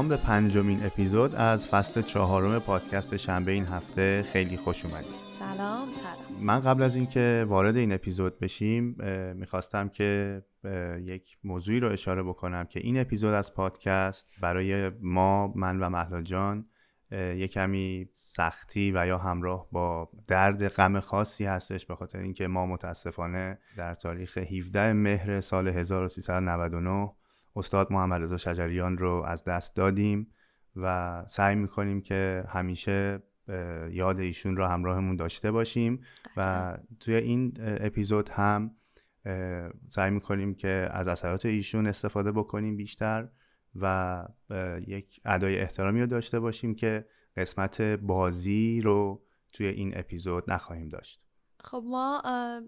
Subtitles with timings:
[0.00, 4.24] سلام به پنجمین اپیزود از فصل چهارم پادکست شنبه این هفته.
[4.32, 5.14] خیلی خوش اومدید.
[5.38, 6.42] سلام سلام.
[6.42, 8.96] من قبل از اینکه وارد این اپیزود بشیم
[9.34, 10.42] می‌خواستم که
[11.00, 16.22] یک موضوعی رو اشاره بکنم که این اپیزود از پادکست برای ما من و محلا
[16.22, 16.66] جان
[17.12, 22.66] یه کمی سختی و یا همراه با درد غم خاصی هستش به خاطر اینکه ما
[22.66, 27.12] متاسفانه در تاریخ 17 مهر سال 1399
[27.56, 30.32] استاد محمد رضا شجریان رو از دست دادیم
[30.76, 33.22] و سعی می‌کنیم که همیشه
[33.90, 36.00] یاد ایشون رو همراهمون داشته باشیم.
[36.36, 38.76] و توی این اپیزود هم
[39.88, 43.28] سعی می‌کنیم که از اثرات ایشون استفاده بکنیم بیشتر
[43.74, 44.24] و
[44.86, 47.06] یک ادای احترامی رو داشته باشیم که
[47.36, 51.24] قسمت بازی رو توی این اپیزود نخواهیم داشت.
[51.60, 52.22] خب ما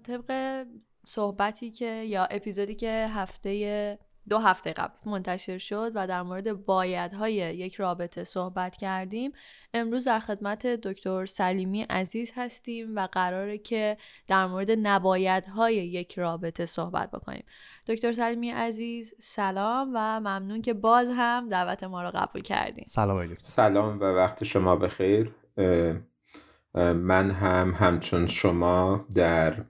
[0.05, 0.63] طبق
[1.07, 7.35] صحبتی که یا اپیزودی که هفته دو هفته قبل منتشر شد و در مورد بایدهای
[7.35, 9.33] یک رابطه صحبت کردیم.
[9.75, 13.97] امروز در خدمت دکتر سلیمی عزیز هستیم و قراره که
[14.29, 17.45] در مورد نبایدهای یک رابطه صحبت بکنیم.
[17.89, 23.27] دکتر سلیمی عزیز سلام و ممنون که باز هم دعوت ما رو قبول کردیم سلام
[23.27, 25.35] دکتر سلام و وقت شما بخیر.
[26.75, 29.65] من هم همچون شما در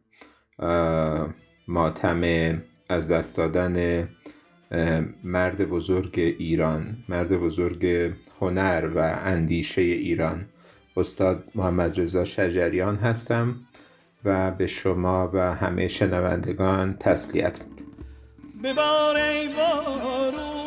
[1.68, 2.22] ماتم
[2.88, 4.08] از دست دادن
[5.24, 10.44] مرد بزرگ ایران مرد بزرگ هنر و اندیشه ایران.
[10.96, 13.54] استاد محمد رضا شجریان هستم
[14.24, 17.58] و به شما و همه شنوندگان تسلیت
[18.62, 20.61] میگم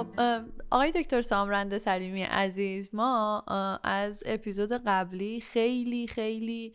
[0.00, 3.40] خب آقای دکتر سامرند سلیمی عزیز ما
[3.84, 6.74] از اپیزود قبلی خیلی خیلی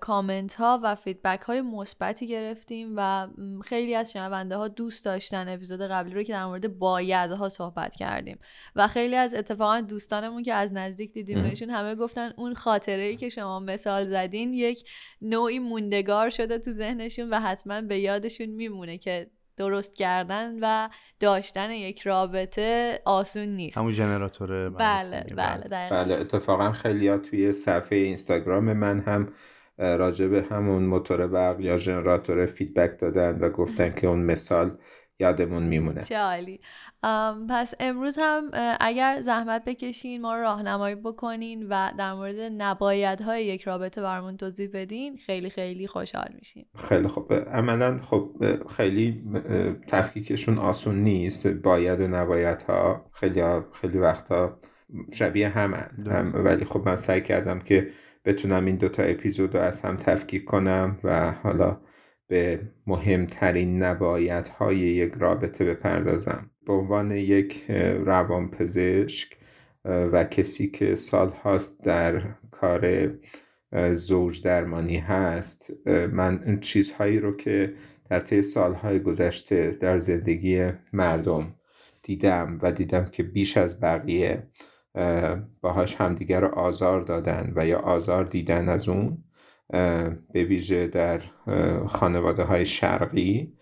[0.00, 3.28] کامنت ها و فیدبک های مثبتی گرفتیم و
[3.64, 6.82] خیلی از شنونده ها دوست داشتن اپیزود قبلی رو که در مورد
[7.32, 8.38] ها صحبت کردیم
[8.76, 13.28] و خیلی از اتفاقا دوستانمون که از نزدیک دیدیمشون همه گفتن اون خاطره ای که
[13.28, 14.88] شما مثال زدین یک
[15.22, 20.88] نوعی موندگار شده تو ذهنشون و حتما به یادشون میمونه که درست کردن و
[21.20, 23.78] داشتن یک رابطه آسون نیست.
[23.78, 26.14] همون جنراتور بله بله بله.
[26.14, 29.32] اتفاقا خیلی توی صفحه اینستاگرام من هم
[29.78, 34.78] راجع به همون موتور برق یا ژنراتور فیدبک دادن و گفتن که اون مثال
[35.18, 36.02] یادمون میمونه.
[36.02, 36.60] چه عالی.
[37.50, 38.50] پس امروز هم
[38.80, 44.70] اگر زحمت بکشین ما رو راهنمایی بکنین و در مورد نبایدهای یک رابطه برامون توضیح
[44.72, 46.66] بدین خیلی خیلی خوشحال میشیم.
[46.88, 47.32] خیلی خوب.
[47.32, 48.30] عملا خب
[48.76, 49.22] خیلی
[49.86, 51.46] تفکیکشون آسون نیست.
[51.46, 53.42] باید و نبایدها خیلی
[53.80, 54.58] خیلی وقتا
[55.12, 55.90] شبیه همن.
[56.06, 57.90] هم ولی خب من سعی کردم که
[58.24, 61.76] بتونم این دوتا اپیزود رو از هم تفکیک کنم و حالا
[62.28, 66.50] به مهمترین نبایدهای یک رابطه بپردازم.
[66.66, 67.70] به عنوان یک
[68.04, 69.36] روانپزشک
[69.84, 73.10] و کسی که سال هاست در کار
[73.92, 75.72] زوج درمانی هست
[76.12, 77.74] من چیزهایی رو که
[78.10, 81.54] در طی سالهای گذشته در زندگی مردم
[82.02, 84.42] دیدم و دیدم که بیش از بقیه
[85.60, 89.23] باهاش همدیگر رو آزار دادن و یا آزار دیدن از اون
[90.32, 91.20] به ویژه در
[91.86, 93.52] خانواده های شرقی.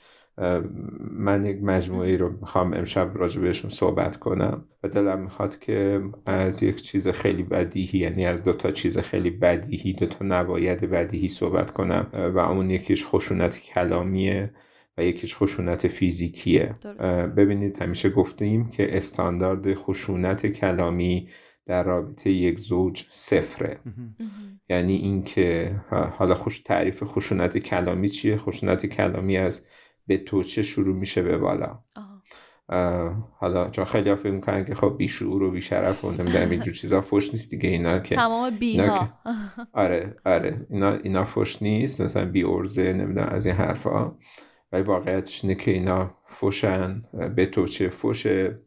[1.10, 6.62] من یک مجموعی رو می‌خوام امشب راجع بهشون صحبت کنم و دلم می‌خواد که از
[6.62, 11.28] یک چیز خیلی بدیهی یعنی از دو تا چیز خیلی بدیهی دو تا نباید بدیهی
[11.28, 12.06] صحبت کنم.
[12.34, 14.52] و اون یکیش خشونت کلامیه
[14.98, 16.75] و یکیش خشونت فیزیکیه.
[17.37, 21.28] ببینید همیشه گفتیم که استاندارد خشونت کلامی
[21.66, 23.78] در رابطه یک زوج صفره.
[24.68, 29.66] یعنی اینکه حالا خوش تعریف خشونت کلامی چیه؟ خشونت کلامی از
[30.06, 31.78] به توچه شروع میشه به بالا.
[33.38, 37.00] حالا چون خیلی ها فکر می‌کنن که خب بیشعور و بیشرف و نمی‌دونم اینجور چیزا
[37.00, 38.80] فش نیست دیگه اینا که تمام بی
[39.72, 44.12] آره آره اینا اینا فش نیست مثلا بی ارزه نمی‌دونم از این حرفا.
[44.72, 47.00] ولی واقعیتش اینه که اینا فوشن
[47.36, 48.58] به توچه فوشه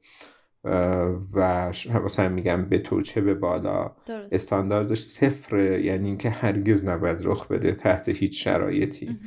[1.33, 1.67] و
[2.05, 3.91] مثلا میگم به توچه به بالا
[4.31, 9.19] استانداردش صفر یعنی اینکه هرگز نباید رخ بده تحت هیچ شرایطی.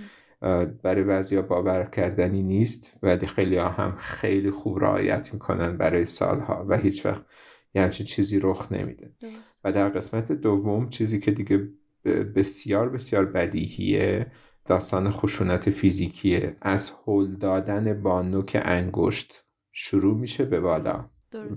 [0.82, 6.66] برای بعضی باور کردنی نیست ولی خیلی ها هم خیلی خوب رعایت می‌کنن برای سالها
[6.68, 7.24] و هیچ وقت
[7.74, 9.12] یه همچین چیزی رخ نمیده.
[9.64, 11.68] و در قسمت دوم چیزی که دیگه
[12.34, 14.26] بسیار بسیار بدیهیه
[14.64, 16.56] داستان خشونت فیزیکیه.
[16.62, 21.10] از هل دادن با نوک انگشت شروع میشه به بالا.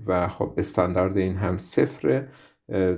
[0.06, 2.28] و خب استاندارد این هم صفره.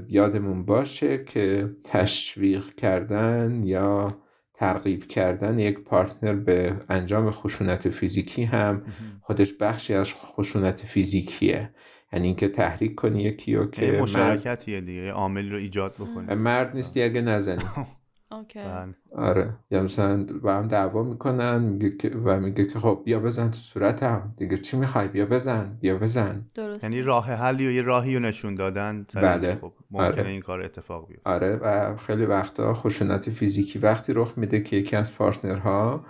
[0.09, 4.19] یادمون باشه که تشویق کردن یا
[4.55, 8.83] ترغیب کردن یک پارتنر به انجام خشونت فیزیکی هم
[9.21, 11.71] خودش بخشی از خشونت فیزیکیه.
[12.13, 17.03] یعنی اینکه تحریک کنی یکی رو که مشارکتیه دیگه عامل رو ایجاد بکنه مرد نیستی
[17.03, 17.65] اگه نزنی.
[18.55, 18.95] بله.
[19.15, 19.55] آره.
[19.71, 24.35] یا مثلا با هم دعوا می‌کنن میگه و میگه که خب بیا بزن تو صورتم.
[24.37, 25.79] دیگه چی می‌خوای؟ بیا بزن.
[25.81, 26.47] بیا بزن.
[26.55, 29.55] درست یعنی راه حلی و یه راهی رو نشون دادن بله.
[29.61, 30.29] خب ممکنه آره.
[30.29, 31.31] این کار اتفاق بیفته.
[31.31, 36.05] آره و خیلی وقتا خشونت فیزیکی وقتی رخ میده که یکی از پارتنرها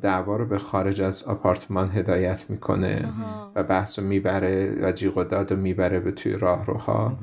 [0.00, 3.08] دعوا رو به خارج از آپارتمان هدایت می‌کنه
[3.54, 7.18] و بحث رو می‌بره و جیغ و داد رو می‌بره به توی راهروها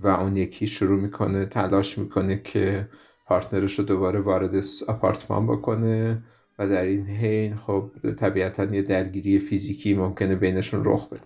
[0.00, 2.88] و اون یکی شروع می‌کنه تلاش می‌کنه که
[3.28, 6.22] پارتنرش رو دوباره وارد آپارتمان بکنه
[6.58, 11.20] و در این حین خب طبیعتا یه درگیری فیزیکی ممکنه بینشون رخ بده.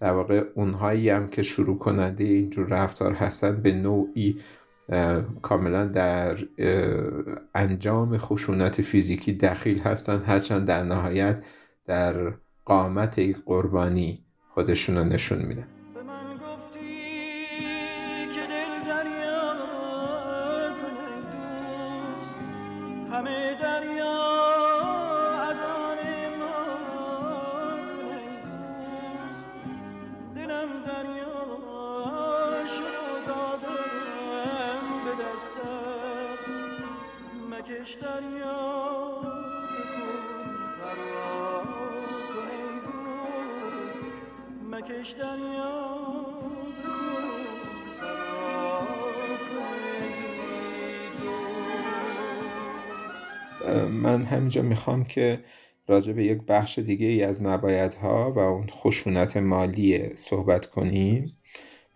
[0.00, 4.36] در واقع اونهایی هم که شروع کننده اینجور رفتار هستن به نوعی
[5.42, 6.38] کاملا در
[7.54, 11.44] انجام خشونت فیزیکی دخیل هستن هرچند در نهایت
[11.86, 12.32] در
[12.64, 14.18] قامت یک قربانی
[14.54, 15.79] خودشون رو نشون میدن.
[54.50, 55.40] همینجا می‌خوام که
[55.88, 61.32] راجع به یک بخش دیگه ای از نبایدها و اون خشونت مالی صحبت کنیم.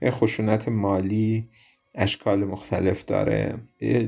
[0.04, 1.48] خشونت مالی
[1.94, 3.58] اشکال مختلف داره.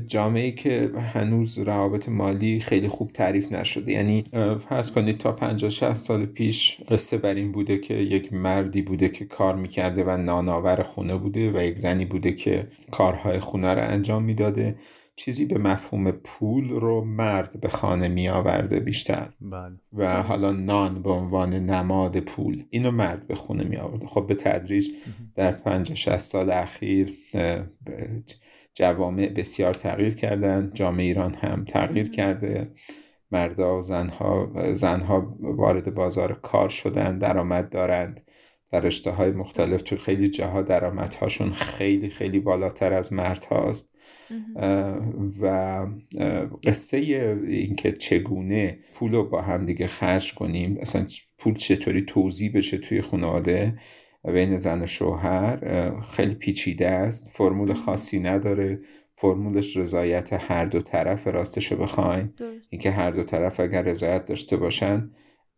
[0.07, 3.93] جامعه که هنوز روابط مالی خیلی خوب تعریف نشده.
[3.93, 4.25] یعنی
[4.69, 9.09] فرض کنید تا 50 60 سال پیش قصه بر این بوده که یک مردی بوده
[9.09, 13.83] که کار می‌کرده و ناناور خونه بوده و یک زنی بوده که کارهای خونه رو
[13.91, 14.77] انجام می‌داده.
[15.17, 19.29] چیزی به مفهوم پول رو مرد به خانه می آورده بیشتر.
[19.41, 19.77] بله.
[19.93, 24.35] و حالا نان به عنوان نماد پول اینو مرد به خونه می آورده خب به
[24.35, 24.89] تدریج
[25.35, 27.19] در 50 60 سال اخیر
[28.75, 30.71] جوامع بسیار تغییر کردن.
[30.75, 32.71] جامعه ایران هم تغییر کرده.
[33.31, 38.21] مردا و زنها زنها وارد بازار کار شدن درآمد دارند.
[38.81, 43.97] رشته های مختلف تو خیلی جاها درآمدهاشون خیلی خیلی بالاتر از مرد هاست
[45.41, 45.87] و
[46.65, 46.97] قصه
[47.47, 51.07] اینکه چگونه پول رو با هم دیگه خرج کنیم اصلا
[51.39, 53.79] پول چطوری توضیح بشه توی خانواده
[54.33, 57.31] بین زن و شوهر خیلی پیچیده است.
[57.33, 58.81] فرمول خاصی نداره.
[59.15, 62.33] فرمولش رضایت هر دو طرف راستش رو بخواین
[62.71, 65.11] اینکه هر دو طرف اگر رضایت داشته باشن.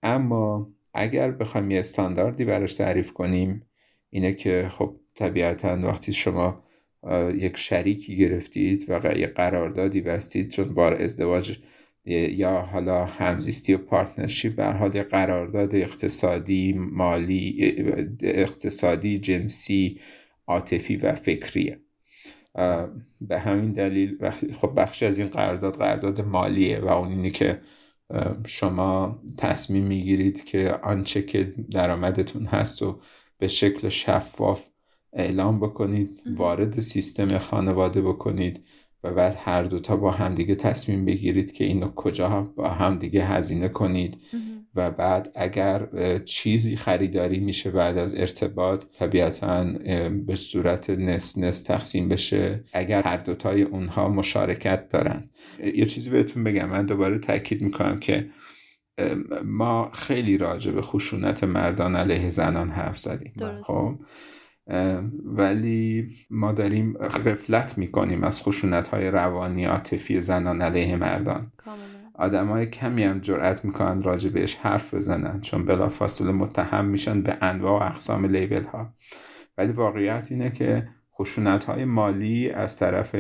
[0.03, 3.63] اما اگر بخوایم یه استانداردی براش تعریف کنیم
[4.11, 6.65] اینه که خب طبیعتا وقتی شما
[7.35, 11.59] یک شریکی گرفتید و یه قراردادی بستید چون بار ازدواج
[12.05, 17.75] یا حالا همزیستی و پارتنرشیپ به حال یه قرارداد اقتصادی مالی
[18.23, 20.01] اقتصادی جنسی
[20.47, 21.81] عاطفی و فکریه.
[23.21, 27.61] به همین دلیل خب بخشی از این قرارداد قرارداد مالیه و اون اینه که
[28.47, 33.01] شما تصمیم می‌گیرید که آنچه که درآمدتون هست و
[33.39, 34.69] به شکل شفاف
[35.13, 38.65] اعلام بکنید وارد سیستم خانواده بکنید
[39.05, 44.17] و بعد هر دوتا با همدیگه تصمیم بگیرید که اینو کجا با همدیگه هزینه کنید.
[44.79, 45.89] و بعد اگر
[46.25, 49.65] چیزی خریداری میشه بعد از ارتباط طبیعتا
[50.27, 52.65] به صورت نس نس تقسیم بشه.
[52.73, 55.31] اگر هر دوتای اونها مشارکت دارن.
[55.75, 56.69] یه چیزی بهتون بگم.
[56.69, 58.31] من دوباره تاکید می‌کنم که
[59.45, 63.33] ما خیلی راجع به خشونت مردان علیه زنان حرف زدیم.
[63.63, 63.95] خب؟
[65.25, 71.53] ولی ما داریم غفلت می‌کنیم از خشونت های روانی عاطفی زنان علیه مردان.
[71.67, 77.23] آدم های کمی هم جرأت می‌کنن راجع بهش حرف بزنن چون بلا فاصله متهم میشن
[77.23, 78.95] به انواع و اقسام لیبل ها
[79.59, 83.17] ولی واقعیت اینه که خشونت های مالی از طرف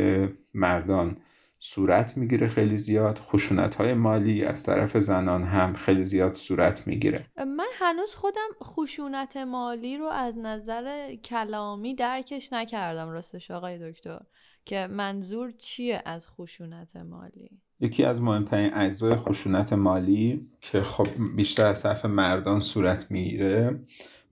[0.54, 1.16] مردان
[1.60, 7.26] صورت می‌گیره خیلی زیاد خشونت های مالی از طرف زنان هم خیلی زیاد صورت می‌گیره.
[7.36, 14.20] من هنوز خودم خشونت مالی رو از نظر کلامی درکش نکردم راستش آقای دکتر
[14.64, 21.06] که منظور چیه از خشونت مالی؟ یکی از مهمترین اجزای خشونت مالی که خب
[21.36, 23.80] بیشتر از طرف مردان صورت می‌گیره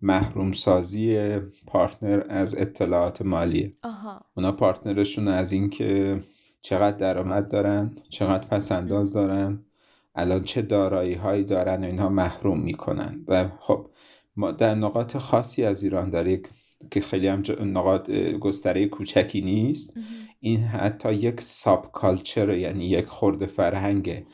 [0.03, 4.21] محروم سازی پارتنر از اطلاعات مالی آها.
[4.37, 6.21] اونا پارتنرشون از اینکه
[6.61, 9.59] چقدر درآمد دارن چقدر پسنداز دارن
[10.15, 13.91] الان چه دارایی هایی دارن و اینها محروم می‌کنن و خب
[14.37, 16.25] ما در نقاط خاصی از ایران در
[16.91, 19.97] که خیلی هم نقاط گستره کوچکی نیست.
[20.41, 24.27] این حتی یک ساب کالچر یعنی یک خورده فرهنگه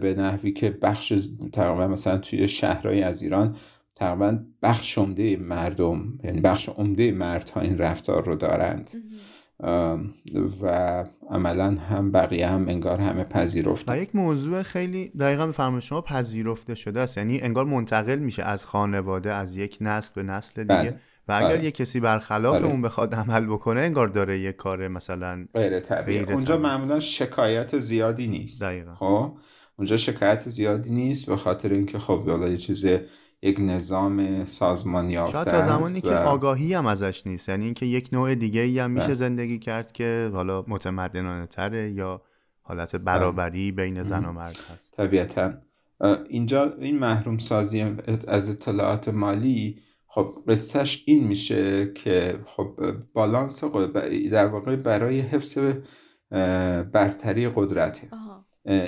[0.00, 1.12] به نحوی که بخش
[1.52, 3.56] تقریبا مثلا توی شهرهای از ایران
[3.94, 8.90] تقریبا بخش عمده مردم یعنی بخش عمده مردها این رفتار رو دارند.
[10.62, 13.92] و عملا هم بقیه هم انگار همه پذیرفته.
[13.92, 17.18] و یک موضوع خیلی دقیقا به شما پذیرفته شده است.
[17.18, 20.74] یعنی انگار منتقل میشه از خانواده از یک نسل به نسل دیگه.
[20.74, 21.00] بله.
[21.28, 21.64] و اگر بله.
[21.64, 22.66] یک کسی برخلاف بله.
[22.66, 26.20] اون بخواد عمل بکنه انگار داره یک کار مثلا غیر طبیعی.
[26.20, 28.62] اونجا معمولا شکایت زیادی نیست.
[28.62, 28.94] دقیقا.
[28.94, 29.32] خب؟
[29.76, 32.86] اونجا شکایت زیادی نیست به خاطر اینکه خب یه چیز
[33.42, 37.48] یک نظام سازمان یافته شاید تا زمانی که آگاهی هم ازش نیست.
[37.48, 39.14] یعنی اینکه یک نوع دیگه ای هم میشه بله.
[39.14, 42.22] زندگی کرد که حالا متمدنانه تره یا
[42.62, 43.84] حالت برابری بله.
[43.86, 44.96] بین زن و مرد هست.
[44.96, 45.52] طبیعتا.
[46.28, 47.96] اینجا این محروم سازی
[48.28, 52.80] از اطلاعات مالی خب قصهش این میشه که خب
[53.12, 53.64] بالانس
[54.32, 55.58] در واقع برای حفظ
[56.92, 58.08] برتری قدرته.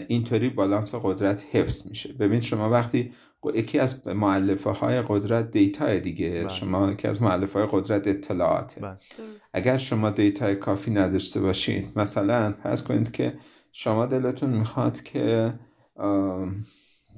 [0.09, 2.13] اینطوری بالانس قدرت حفظ میشه.
[2.13, 3.13] ببین شما وقتی
[3.55, 6.49] یکی از معلفه های قدرت دیتا دیگه بله.
[6.49, 8.97] شما یکی از معلفه های قدرت اطلاعاته بله.
[9.53, 13.35] اگر شما دیتا کافی نداشته باشید مثلا فرض کنید که
[13.73, 15.55] شما دلتون می‌خواد که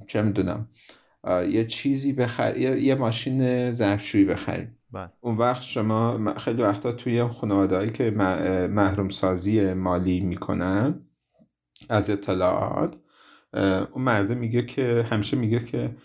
[0.06, 0.68] چه می‌دونم
[1.48, 5.10] یه چیزی بخر یه, ماشین ظرفشویی بخرید بله.
[5.20, 8.10] اون وقت شما خیلی وقتا توی خانواده که
[8.70, 11.00] محروم سازی مالی می‌کنن
[11.88, 12.96] از اطلاعات
[13.92, 15.96] اون مرده میگه که همیشه میگه که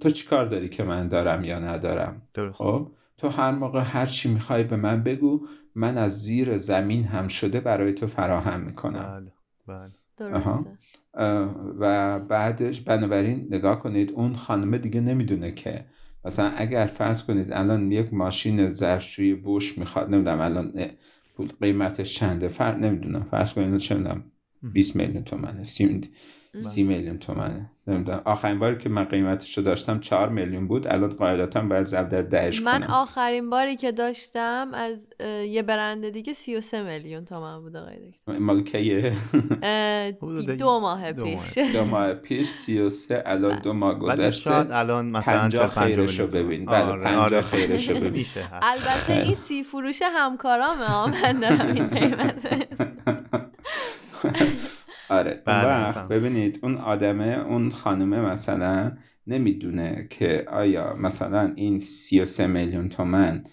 [0.00, 2.58] تو چی کار داری که من دارم یا ندارم؟ درست.
[2.58, 7.28] خب تو هر موقع هر چی می‌خوای به من بگو من از زیر زمین هم
[7.28, 9.02] شده برای تو فراهم می‌کنم.
[9.02, 9.32] بله
[9.66, 9.92] بله.
[10.16, 10.70] درسته.
[11.78, 15.84] و بعدش بنابراین نگاه کنید اون خانمه دیگه نمی‌دونه که.
[16.24, 20.72] مثلا اگر فرض کنید الان یک ماشین ظرفشویی بوش می‌خواد نمی‌دونم الان
[21.60, 24.24] قیمتش چنده فرق نمی‌دونم فرض کنید چه می‌دونم
[24.62, 25.64] 20 میلیون تومنه
[26.58, 27.70] سی میلیون تومنه.
[27.86, 28.22] نمی‌دونم.
[28.24, 30.86] آخرین باری که من قیمتش رو داشتم چهار میلیون بود.
[30.86, 35.10] الان قاعدتا باید زب در دهش من آخرین باری که داشتم از
[35.46, 38.38] یه برنده دیگه 33 میلیون تومن بود آقای دکتر.
[38.38, 39.12] مال کیه؟
[40.58, 41.58] دو ماه پیش.
[41.58, 44.76] دو ماه پیش 33 الان دو ماه گذشته.
[44.76, 46.64] الان مثلا 50 خیرشو ببین.
[46.64, 47.42] بله 50 آره.
[47.42, 48.26] خیرشو ببین.
[48.62, 52.48] البته این سی فروش همکارامه من دارم این قیمت.
[55.08, 58.92] آره اون بله، وقت ببینید اون آدمه اون خانمه مثلا
[59.26, 63.44] نمی‌دونه که آیا مثلا این 33 میلیون تومن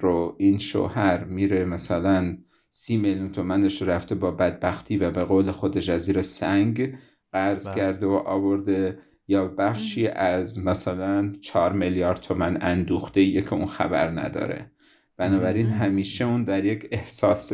[0.00, 2.38] رو این شوهر میره مثلا
[2.70, 6.98] سی میلیون تومنش رفته با بدبختی و به قول خودش از زیر سنگ
[7.32, 7.76] قرض بله.
[7.76, 14.10] کرده و آورده یا بخشی از مثلا چهار میلیارد تومن اندوخته یه که اون خبر
[14.10, 14.70] نداره.
[15.16, 17.52] بنابراین همیشه اون در یک احساس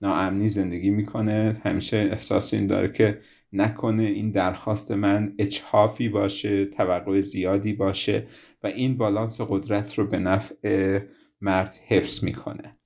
[0.00, 1.60] ناامنی زندگی می‌کنه.
[1.64, 3.18] همیشه احساس این داره که
[3.52, 8.26] نکنه این درخواست من اچهافی باشه توقع زیادی باشه
[8.62, 11.00] و این بالانس قدرت رو به نفع
[11.40, 12.76] مرد حفظ می‌کنه.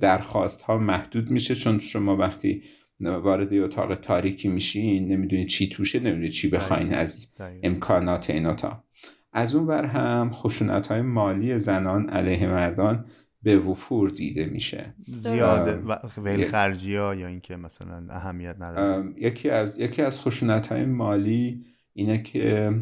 [0.00, 2.62] درخواست ها محدود میشه چون شما وقتی
[3.00, 8.84] وارد اتاق تاریکی میشین نمی‌دونید چی توشه نمی‌دونید چی بخواین از امکانات این اتاق.
[9.32, 13.06] از اون بر هم خشونت های مالی زنان علیه مردان
[13.42, 14.94] به وفور دیده میشه.
[14.98, 15.82] زیاده.
[16.24, 19.12] ویل خرجی ها یا اینکه مثلا اهمیت نداره.
[19.16, 22.74] یکی از یکی از خشونت های مالی اینه که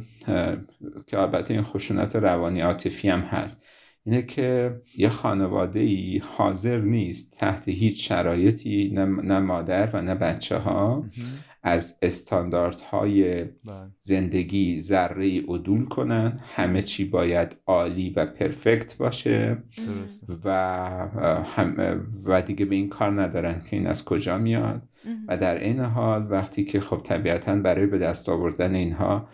[1.06, 3.64] که البته این خشونت روانی عاطفی هم هست.
[4.04, 10.56] اینه که یه خانواده ای حاضر نیست تحت هیچ شرایطی نه, مادر و نه بچه
[10.56, 11.04] ها
[11.62, 13.90] از استانداردهای بله.
[13.98, 16.40] زندگی ذره عدول کنن.
[16.42, 19.62] همه چی باید عالی و پرفکت باشه.
[20.44, 21.08] و,
[22.24, 24.82] و دیگه به این کار ندارن که این از کجا میاد.
[25.28, 29.28] و در این حال وقتی که خب طبیعتا برای به دست آوردن اینها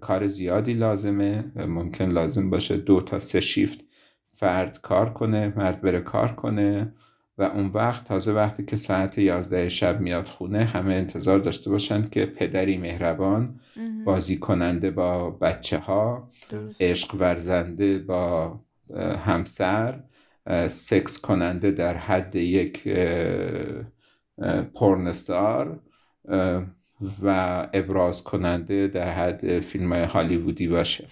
[0.00, 1.44] کار زیادی لازمه.
[1.56, 3.84] ممکن لازم باشه دو تا سه شیفت
[4.30, 6.94] فرد کار کنه مرد بره کار کنه.
[7.38, 12.10] و اون وقت تازه وقتی که ساعت یازده شب میاد خونه همه انتظار داشته باشند
[12.10, 13.60] که پدری مهربان
[14.04, 16.28] بازی کننده با بچه ها
[16.80, 18.60] عشق ورزنده با
[19.24, 20.02] همسر
[20.66, 22.88] سکس کننده در حد یک
[24.74, 25.80] پورنستار
[27.22, 31.08] و ابراز کننده در حد فیلم های هالیوودی باشه.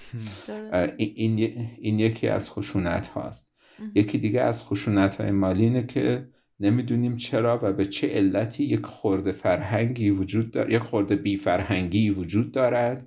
[0.97, 1.39] این,
[1.79, 3.50] این یکی از خشونت هاست
[3.95, 6.29] یکی دیگه از خشونت های مالی اینه که
[6.61, 12.11] نمی‌دونیم چرا و به چه علتی یک خورده فرهنگی وجود دارد یک خورده بی فرهنگی
[12.11, 13.07] وجود دارد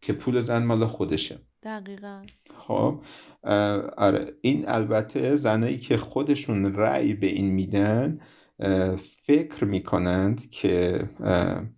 [0.00, 1.38] که پول زن مال خودشه.
[1.62, 2.22] دقیقا.
[2.58, 3.02] خب
[3.96, 8.18] آره این البته زنایی که خودشون رأی به این میدن
[9.22, 11.02] فکر می‌کنند که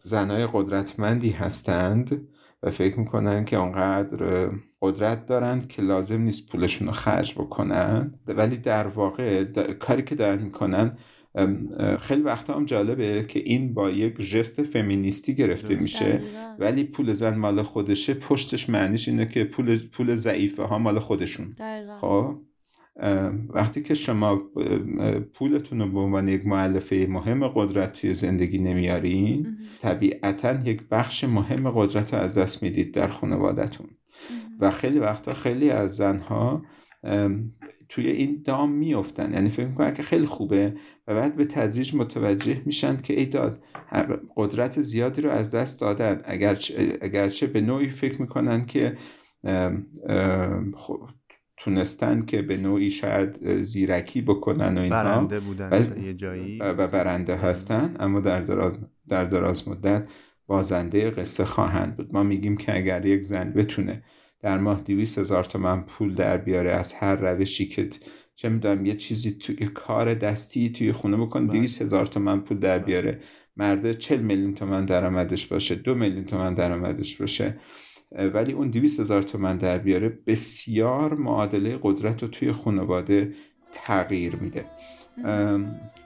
[0.04, 2.28] زنای قدرتمندی هستند
[2.62, 4.50] و فکر می‌کنن که اونقدر
[4.82, 8.14] قدرت دارند که لازم نیست پولشون رو خرج بکنن.
[8.26, 10.96] ولی در واقع کاری که دارن می‌کنن
[12.00, 16.22] خیلی وقتا هم جالبه که این با یک ژست فمینیستی گرفته میشه.
[16.58, 18.14] ولی پول زن مال خودشه.
[18.14, 21.56] پشتش معنیش اینه که پول پول ضعیفه ها مال خودشون.
[22.00, 22.34] خب؟
[23.48, 24.42] وقتی که شما
[25.34, 31.70] پولتون رو به عنوان یک معلفه مهم قدرت توی زندگی نمیارین طبیعتا یک بخش مهم
[31.70, 33.86] قدرت رو از دست می‌دید در خانوادتون.
[34.62, 36.62] و خیلی وقتا خیلی از زنها
[37.88, 40.74] توی این دام میفتن یعنی فکر می‌کنن که خیلی خوبه
[41.06, 43.62] و بعد به تدریج متوجه میشن که ای داد
[44.36, 46.22] قدرت زیادی رو از دست دادن.
[46.24, 48.96] اگرچه, اگرچه به نوعی فکر می‌کنن که
[51.56, 55.02] تونستن که به نوعی شاید زیرکی بکنن و اینها.
[55.02, 56.58] برنده بودن یه جایی.
[56.58, 60.08] و برنده هستن اما در دراز, در دراز مدت
[60.46, 62.14] بازنده قصه خواهند بود.
[62.14, 64.02] ما میگیم که اگر یک زن بتونه
[64.42, 67.88] در ماه دیویس هزار تومن پول در بیاره از هر روشی که
[68.36, 71.52] چه می‌دونم یه چیزی توی کار دستی توی خونه بکن بله.
[71.52, 72.86] دیویس هزار تومن پول در بله.
[72.86, 73.20] بیاره
[73.56, 77.58] مرده چل میلیون تومن درآمدش باشه دو میلیون تومن درآمدش باشه
[78.34, 83.34] ولی اون دیویس هزار تومن در بیاره بسیار معادله قدرت رو توی خانواده
[83.72, 84.64] تغییر میده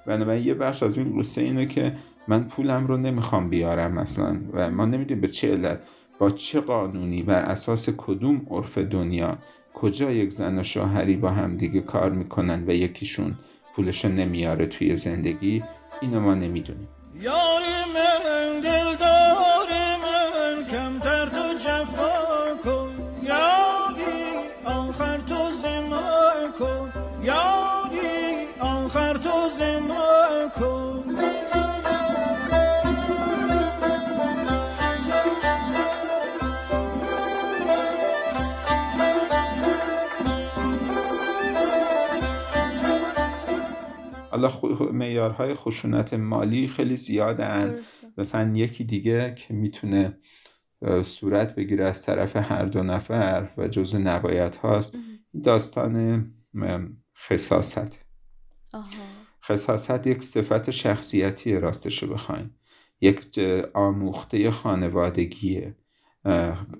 [0.07, 1.96] بنابراین یه بخش از این قصه اینه که
[2.29, 5.81] من پولم رو نمی‌خوام بیارم مثلا و ما نمی‌دونیم به چه علت
[6.18, 9.38] با چه قانونی بر اساس کدوم عرف دنیا
[9.74, 13.35] کجا یک زن و شوهری با هم دیگه کار می‌کنن و یکیشون
[13.76, 15.64] پولش نمیاره توی زندگی؟
[16.00, 16.88] اینو ما نمی‌دونیم.
[44.37, 47.75] حالا معیارهای خشونت مالی خیلی زیادن.
[48.18, 50.18] مثلا یکی دیگه که می‌تونه
[51.03, 54.99] صورت بگیره از طرف هر دو نفر و جز نبایت هاست
[55.44, 56.27] داستان
[57.29, 58.05] خصاصت.
[59.44, 62.51] خصاصت یک صفت شخصیتی راستش رو بخواین.
[63.01, 63.40] یک
[63.75, 65.77] آموخته خانوادگیه.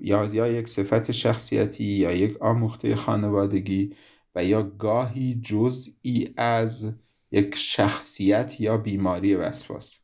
[0.01, 3.95] یا یا یک صفت شخصیتی یا یک آموخته خانوادگی
[4.35, 6.95] و یا گاهی جزئی از
[7.37, 10.01] یک شخصیت یا بیماری وسواس.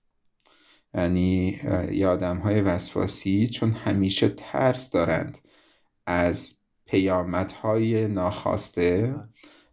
[0.95, 5.39] یعنی یا آدم های وسواسی چون همیشه ترس دارند
[6.07, 9.15] از پیامدهای ناخواسته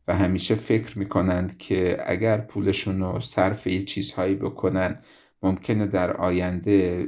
[0.08, 4.98] و همیشه فکر می‌کنند که اگر پولشون رو صرف یه چیزهایی بکنن
[5.44, 7.06] ممکنه در آینده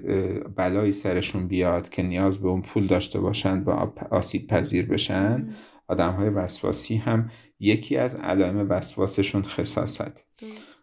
[0.56, 3.72] بلایی سرشون بیاد که نیاز به اون پول داشته باشند و
[4.12, 5.50] آسیب پذیر بشن.
[5.92, 10.26] آدم های وسواسی هم یکی از علائم وسواسشون خصاصت.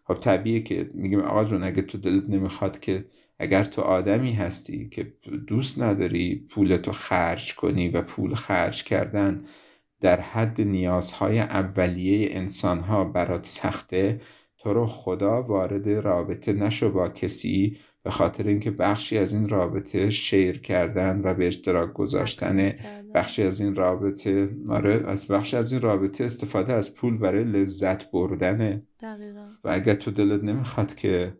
[0.07, 3.05] خب طبیعه که میگیم آقا جون اگه تو دلت نمی‌خواد که
[3.39, 5.13] اگر تو آدمی هستی که
[5.47, 9.41] دوست نداری پولتو خرج کنی و پول خرج کردن
[10.01, 14.21] در حد نیازهای اولیه انسانها برات سخته
[14.57, 20.09] تو رو خدا وارد رابطه نشو با کسی به خاطر اینکه بخشی از این رابطه
[20.09, 22.73] شیر کردن و به اشتراک گذاشتن
[23.15, 28.11] بخشی از این رابطه آره از بخشی از این رابطه استفاده از پول برای لذت
[28.11, 28.83] بردنه
[29.63, 31.33] و اگر تو دلت نمی‌خواد که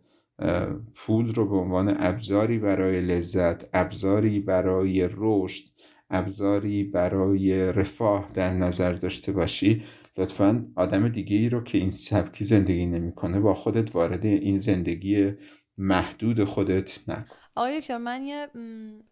[0.94, 5.64] پول رو به عنوان ابزاری برای لذت ابزاری برای رشد
[6.10, 9.82] ابزاری برای رفاه در نظر داشته باشی
[10.18, 15.32] لطفا آدم دیگه ای رو که این سبکی زندگی نمی‌کنه با خودت وارد این زندگی
[15.80, 17.36] محدود خودت نکن.
[17.54, 18.48] آقای دکتر من یه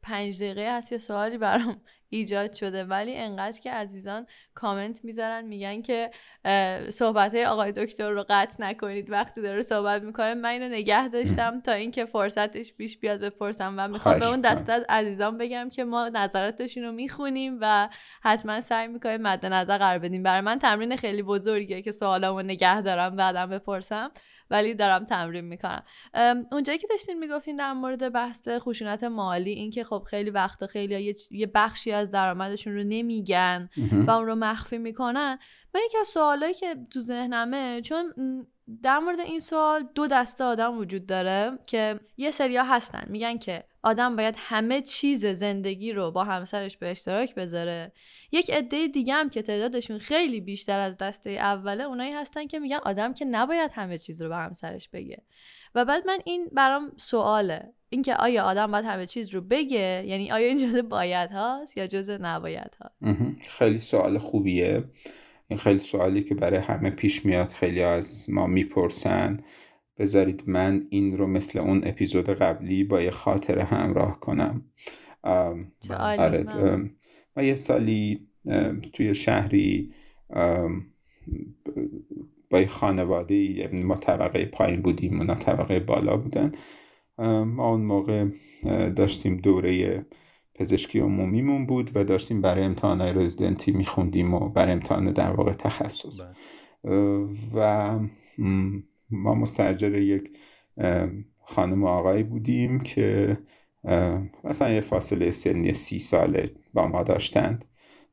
[0.02, 5.82] پنج دقیقه هست یه سوالی برام ایجاد شده ولی انقدر که عزیزان کامنت می‌ذارن میگن
[5.82, 6.10] که
[6.90, 9.10] صحبت های آقای دکتر رو قطع نکنید.
[9.10, 13.88] وقتی داره صحبت می‌کنه من اینو نگه داشتم تا اینکه فرصتش پیش بیاد بپرسم و
[13.88, 17.88] می‌خوام به اون دسته از عزیزان بگم که ما نظراتشون رو می‌خونیم و
[18.22, 20.22] حتما سعی می‌کنیم مد نظر قرار بدیم.
[20.22, 24.10] برای من تمرین خیلی بزرگیه که سوالامو نگه دارم بعدم بپرسم.
[24.50, 25.82] ولی دارم تمرین می‌کنم.
[26.52, 31.46] اونجایی که داشتین می‌گفتین در مورد بحث خشونت مالی اینکه خب خیلی وقتا خیلی یه
[31.54, 33.68] بخشی از درآمدشون رو نمیگن
[34.06, 35.38] و اون رو مخفی می‌کنن
[35.74, 38.12] من یکی از سوالایی که تو ذهنمه چون
[38.82, 43.04] در مورد این سوال دو دسته آدم وجود داره که یه سریا هستن.
[43.06, 47.92] میگن که آدم باید همه چیز زندگی رو با همسرش به اشتراک بذاره.
[48.32, 52.78] یک عده دیگه هم که تعدادشون خیلی بیشتر از دسته اوله اونایی هستن که میگن
[52.84, 55.22] آدم که نباید همه چیز رو به همسرش بگه.
[55.74, 57.72] و بعد من این برام سواله.
[57.90, 61.86] اینکه آیا آدم باید همه چیز رو بگه؟ یعنی آیا این جزء باید هاست یا
[61.86, 63.02] جزء نباید هاست؟
[63.50, 64.84] خیلی سوال خوبیه.
[65.48, 67.48] این خیلی سوالی که برای همه پیش میاد.
[67.48, 69.40] خیلی از ما می‌پرسن
[69.98, 74.64] بذارید من این رو مثل اون اپیزود قبلی با یه خاطره همراه کنم.
[75.98, 76.44] آره
[77.36, 78.28] ما یه سالی
[78.92, 79.92] توی شهری
[82.50, 86.52] با یه خانواده یعنی ما طبقه پایین بودیم و طبقه بالا بودن.
[87.44, 88.26] ما اون موقع
[88.96, 90.04] داشتیم دوره
[90.58, 96.20] پزشکی عمومیمون بود و داشتیم برای امتحان رزیدنتی میخوندیم و برای امتحان در واقع تخصص.
[96.22, 96.32] بله.
[97.54, 97.98] و
[99.10, 100.30] ما مستجر یک
[101.44, 103.38] خانم و آقایی بودیم که
[104.44, 107.64] مثلا یه فاصله سنی سی ساله با ما داشتند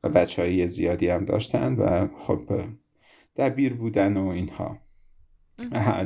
[0.04, 2.40] و بچه های زیادی هم داشتند و خب
[3.36, 4.78] دبیر بودن و اینها.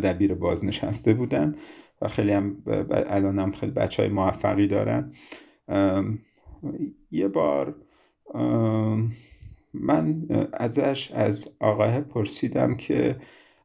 [0.02, 1.54] دبیر بازنشسته بودن
[2.02, 5.12] و خیلی هم الان هم خیلی بچه های موفقی دارن.
[7.10, 7.74] یه بار
[9.74, 13.16] من ازش از آقای پرسیدم که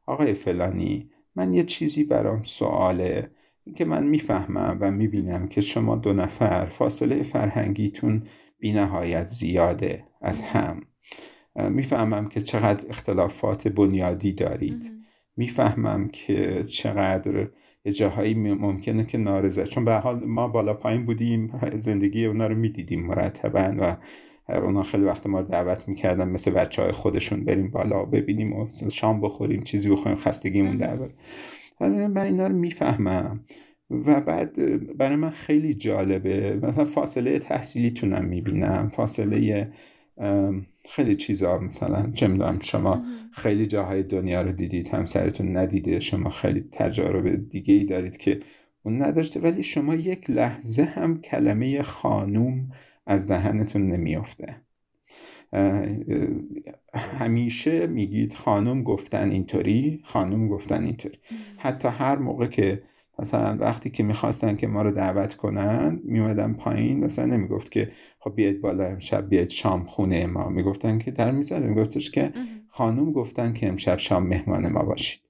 [0.06, 3.30] آقای فلانی من یه چیزی برام سواله
[3.74, 8.22] که من می‌فهمم و می‌بینم که شما دو نفر فاصله فرهنگیتون
[8.58, 10.80] بی نهایت زیاده از هم.
[11.56, 14.92] می‌فهمم که چقدر اختلافات بنیادی دارید.
[15.36, 17.48] می‌فهمم که چقدر
[17.86, 22.54] یه جاهایی ممکنه که نارضا چون به حال ما بالا پایین بودیم زندگی اونا رو
[22.54, 23.96] می‌دیدیم مرتبا و
[24.48, 28.68] اونا خیلی وقت ما رو دعوت می‌کردن مثل بچه های خودشون بریم بالا ببینیم و
[28.92, 30.98] شام بخوریم چیزی بخوریم خستگیمون در
[31.80, 33.40] من اینا رو می‌فهمم.
[33.90, 34.56] و بعد
[34.96, 36.60] برای من خیلی جالبه.
[36.62, 38.88] مثلا فاصله تحصیلیتونم می‌بینم.
[38.88, 39.68] فاصله
[40.90, 46.60] خیلی چیزا مثلا چه می‌دونم شما خیلی جاهای دنیا رو دیدید همسرتون ندیده شما خیلی
[46.72, 48.40] تجارب دیگه ای دارید که
[48.82, 52.68] اون نداشته ولی شما یک لحظه هم کلمه خانوم
[53.06, 54.56] از دهنتون نمیافته.
[56.94, 61.18] همیشه میگید خانوم گفتن اینطوری خانوم گفتن اینطوری.
[61.56, 62.82] حتی هر موقع که
[63.18, 68.34] مثلا وقتی که می‌خواستن که ما رو دعوت کنن میومدن پایین مثلا نمی‌گفت که خب
[68.34, 70.48] بیاید بالا امشب بیاید شام خونه ما.
[70.48, 72.32] می‌گفتن که در می‌زنه میگفتش که
[72.68, 75.20] خانوم گفتن که امشب شام مهمان ما باشید.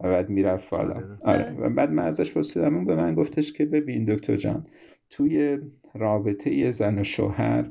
[0.00, 0.94] و بعد می‌رفت بالا.
[0.94, 1.56] آره, آره.
[1.60, 4.66] و بعد من ازش پرسیدم اون به من گفتش که ببین دکتر جان
[5.10, 5.58] توی
[5.94, 7.70] رابطه زن و شوهر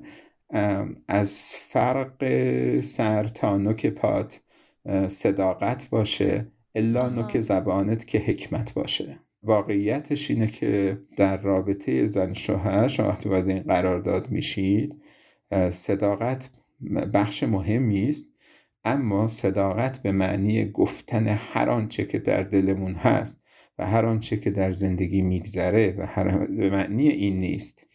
[1.07, 2.23] از فرق
[2.79, 4.41] سر تا نوک پات
[5.07, 9.19] صداقت باشه الا نوک زبانت که حکمت باشه.
[9.43, 15.01] واقعیتش اینه که در رابطه زن شوهر شما وقتی باید این قرارداد میشید
[15.69, 16.49] صداقت
[17.13, 18.33] بخش مهمی است
[18.83, 23.43] اما صداقت به معنی گفتن هر آنچه که در دلمون هست
[23.79, 27.87] و هر آنچه که در زندگی میگذره و هر به معنی این نیست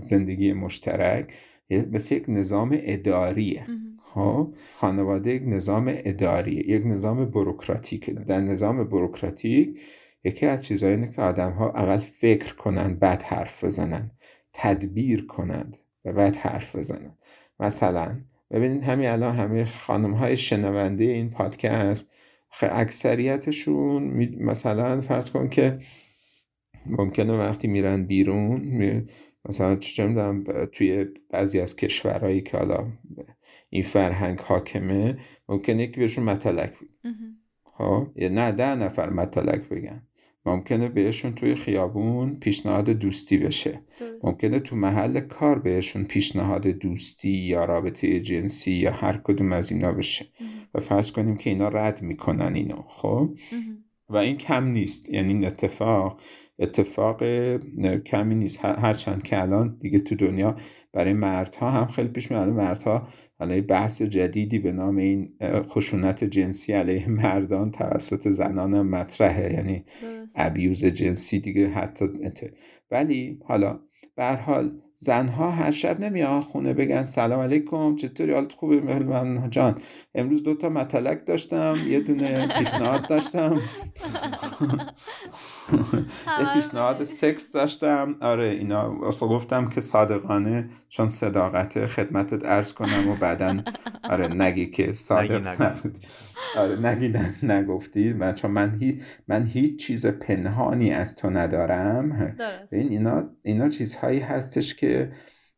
[0.00, 1.34] زندگی مشترک
[1.70, 3.66] مثل یک نظام اداریه.
[4.14, 9.80] خب؟ خانواده یک نظام اداریه یک نظام بروکراتیک در نظام بروکراتیک
[10.24, 14.18] یکی از چیزهایی اینه که آدم ها اول فکر کنند بعد حرف بزنند
[14.52, 17.18] تدبیر کنند و بعد حرف بزنند.
[17.60, 22.10] مثلا ببینید همین الان همه خانم های شنونده این پادکست
[22.62, 24.02] اکثریتشون
[24.40, 25.78] مثلا فرض کن که
[26.86, 29.06] ممکنه وقتی میرن بیرون
[29.48, 32.86] مثلا چه می‌دونم توی بعضی از کشورهایی که حالا
[33.70, 37.36] این فرهنگ حاکمه ممکنه یکی بهشون مطلق بگن
[37.74, 40.02] ها یا نه ده نفر مطلق بگن.
[40.46, 43.78] ممکنه بهشون توی خیابون پیشنهاد دوستی بشه.
[44.22, 49.92] ممکنه تو محل کار بهشون پیشنهاد دوستی یا رابطه جنسی یا هر کدوم از اینا
[49.92, 50.26] بشه.
[50.74, 53.30] و فرض کنیم که اینا رد می‌کنن اینو خب؟
[54.08, 56.20] و این کم نیست یعنی این اتفاق
[56.58, 57.22] اتفاق
[58.06, 58.64] کمی نیست.
[58.64, 60.56] هرچند که الان دیگه تو دنیا
[60.92, 62.48] برای مردها هم خیلی پیش میاد.
[62.48, 69.52] مردها حالا بحث جدیدی به نام این خشونت جنسی علیه مردان توسط زنان مطرحه.
[69.52, 69.84] یعنی
[70.36, 72.04] ابیوز جنسی دیگه حتی
[72.90, 73.80] ولی حالا
[74.16, 79.74] به حال زنها هر شب نمیان خونه بگن سلام علیکم چطوری؟ حالت خوبه؟ من جان.
[80.14, 83.60] امروز دوتا متلک داشتم یه دونه پیشنهاد داشتم.
[86.40, 88.16] یه پیشنهاد سکس داشتم.
[88.20, 93.56] آره اینا اصلا گفتم که صادقانه چون صداقت خدمتت ارز کنم و بعدا
[94.10, 95.98] آره نگی که صادق نبود
[96.56, 98.12] آره نگی نگفتی.
[98.12, 99.00] من چون من, هی...
[99.28, 102.36] من هیچ چیز پنهانی از تو ندارم.
[102.72, 104.91] این اینا, اینا چیزهایی هستش که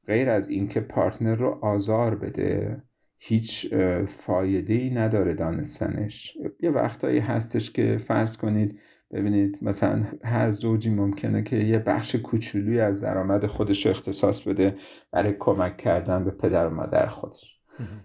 [0.06, 2.82] غیر از اینکه پارتنر رو آزار بده
[3.18, 3.74] هیچ
[4.08, 6.36] فایده ای نداره دانستنش.
[6.60, 8.78] یه وقتایی هستش که فرض کنید
[9.12, 14.76] ببینید مثلا هر زوجی ممکنه که یه بخش کوچولوی از درآمد خودش رو اختصاص بده
[15.12, 17.60] برای کمک کردن به پدر و مادر خودش.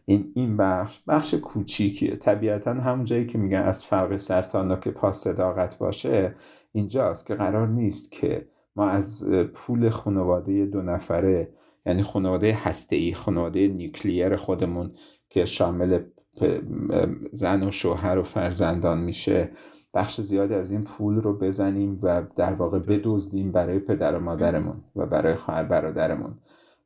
[0.05, 2.15] این این بخش بخش کوچیکیه.
[2.15, 6.35] طبیعتا همون جایی که میگن از فرق سرطان که پاس صداقت باشه
[6.71, 11.53] اینجاست که قرار نیست که ما از پول خانواده دو نفره
[11.85, 12.57] یعنی خانواده
[12.91, 14.91] ای خانواده نیوکلیر خودمون
[15.29, 15.99] که شامل
[17.31, 19.51] زن و شوهر و فرزندان میشه.
[19.93, 24.83] بخش زیادی از این پول رو بزنیم و در واقع بدزدیم برای پدر و مادرمون
[24.95, 26.39] و برای خواهر برادرمون.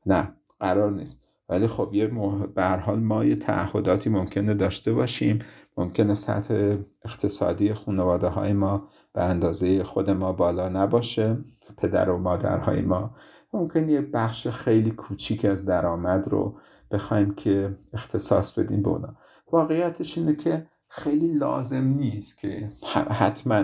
[0.06, 1.24] نه قرار نیست.
[1.50, 2.12] ولی خب یه
[2.56, 5.40] به حال ما یه تعهداتی ممکنه داشته باشیم.
[5.78, 11.38] ممکنه سطح اقتصادی خانواده های ما به اندازه خود ما بالا نباشه.
[11.78, 13.16] پدر و مادرهای ما.
[13.54, 16.58] ممکن یه بخش خیلی کوچیک از درآمد رو
[16.92, 19.16] بخوایم که اختصاص بدیم به اونا.
[19.52, 22.70] واقعیتش اینه که خیلی لازم نیست که
[23.10, 23.64] حتما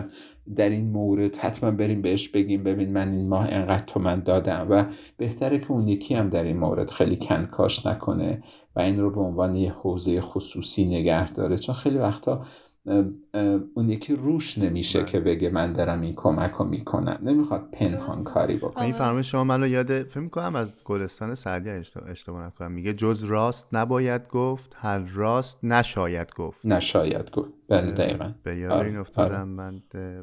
[0.55, 4.67] در این مورد حتما بریم بهش بگیم ببین من این ماه انقدر تو من دادم
[4.69, 4.85] و
[5.17, 8.43] بهتره که اون یکی هم در این مورد خیلی کنکاش نکنه
[8.75, 11.57] و این رو به عنوان یه حوزه خصوصی نگه داره.
[11.57, 12.41] چون خیلی وقتا
[13.73, 18.57] اون یکی روش نمیشه که بگه من دارم این کمک رو می‌کنم نمی‌خواد پنهان کاری
[18.57, 21.69] بکنه این فرمایش شما منو یاد فکر می‌کنم از گلستان سعدی
[22.07, 28.33] اشتباه نکنم میگه جز راست نباید گفت هر راست نشاید گفت نشاید گفت بله دقیقا
[28.43, 28.87] به یاد آره.
[28.87, 29.43] این افتادم آره.
[29.43, 29.81] من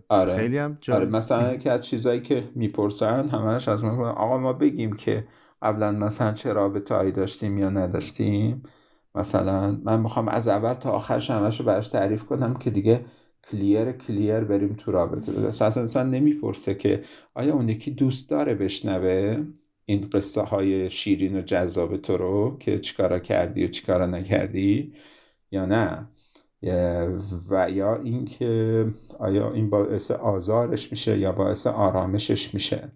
[0.08, 0.36] آره.
[0.36, 1.06] خیلی هم آره.
[1.06, 5.26] مثلا که از چیزایی که می‌پرسن همش از ما آقا ما بگیم که
[5.62, 8.62] قبلا مثلا چه رابطه داشتیم یا نداشتیم
[9.16, 13.04] مثلا من می‌خوام از اول تا آخرش همش رو براش تعریف کنم که دیگه
[13.50, 15.46] کلیر کلیر بریم تو رابطه.
[15.46, 17.02] اساسا انسان نمی‌پرسه که
[17.34, 19.44] آیا اون یکی دوست داره بشنوه
[19.84, 24.92] این قصه های شیرین و جذاب تو رو که چیکارا کردی و چیکارا نکردی
[25.50, 26.08] یا نه؟
[27.50, 28.86] و یا اینکه
[29.18, 32.92] آیا این باعث آزارش میشه یا باعث آرامشش میشه؟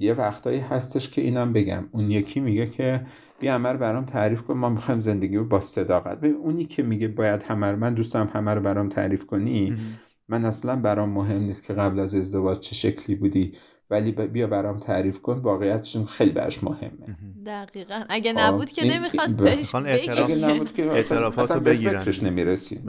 [0.00, 1.88] یه وقتایی هستش که اینم بگم.
[1.92, 3.06] اون یکی میگه که
[3.40, 6.18] بیا همه برام تعریف کن ما می‌خوایم زندگی رو با صداقت.
[6.18, 9.76] ببین اونی که میگه باید همه رو من دوستم همه رو برام تعریف کنی
[10.28, 13.52] من اصلا برام مهم نیست که قبل از ازدواج چه شکلی بودی
[13.90, 17.16] ولی بیا برام تعریف کن واقعیتش خیلی براش مهمه.
[17.46, 18.04] دقیقا.
[18.08, 22.82] اگه خب، نبود که نمی‌خواست بهش اگه نبود که اصلا به فکرش نمی‌رسیم.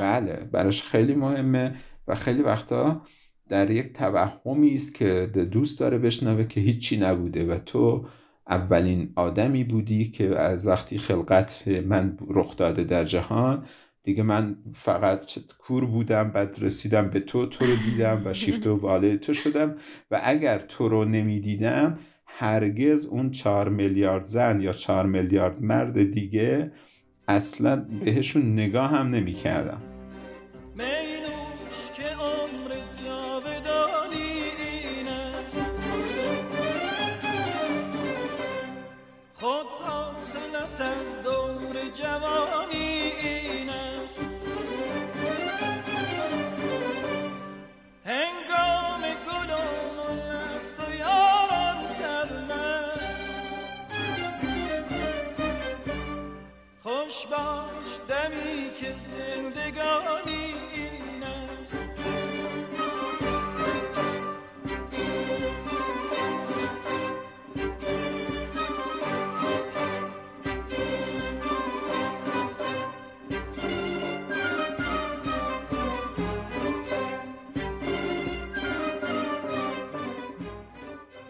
[0.00, 1.74] بله براش خیلی مهمه
[2.08, 3.02] و خیلی وقتا
[3.48, 8.06] در یک توهمی است که دوست داره بشنوه که هیچی نبوده و تو
[8.48, 13.64] اولین آدمی بودی که از وقتی خلقت من رخ داده در جهان
[14.02, 18.76] دیگه من فقط کور بودم بعد رسیدم به تو تو رو دیدم و شیفت و
[18.76, 19.76] واله تو شدم
[20.10, 26.72] و اگر تو رو نمی‌دیدم هرگز اون چهار میلیارد زن یا چهار میلیارد مرد دیگه
[27.28, 29.97] اصلا بهشون نگاه هم نمی کردم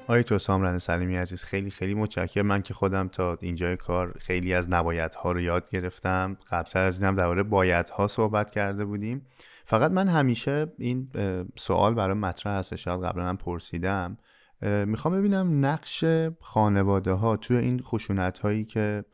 [0.09, 2.47] آقای تو سامرن سلیمی عزیز خیلی خیلی متشکرم.
[2.47, 6.37] من که خودم تا اینجای کار خیلی از نبایت ها رو یاد گرفتم.
[6.51, 9.27] قبلتر از اینم درباره باید ها صحبت کرده بودیم.
[9.64, 11.09] فقط من همیشه این
[11.57, 12.75] سوال برای مطرح هست.
[12.75, 14.18] شاید قبلا من پرسیدم.
[14.62, 16.05] می‌خوام ببینم نقش
[16.40, 19.05] خانواده ها توی این خشونت هایی که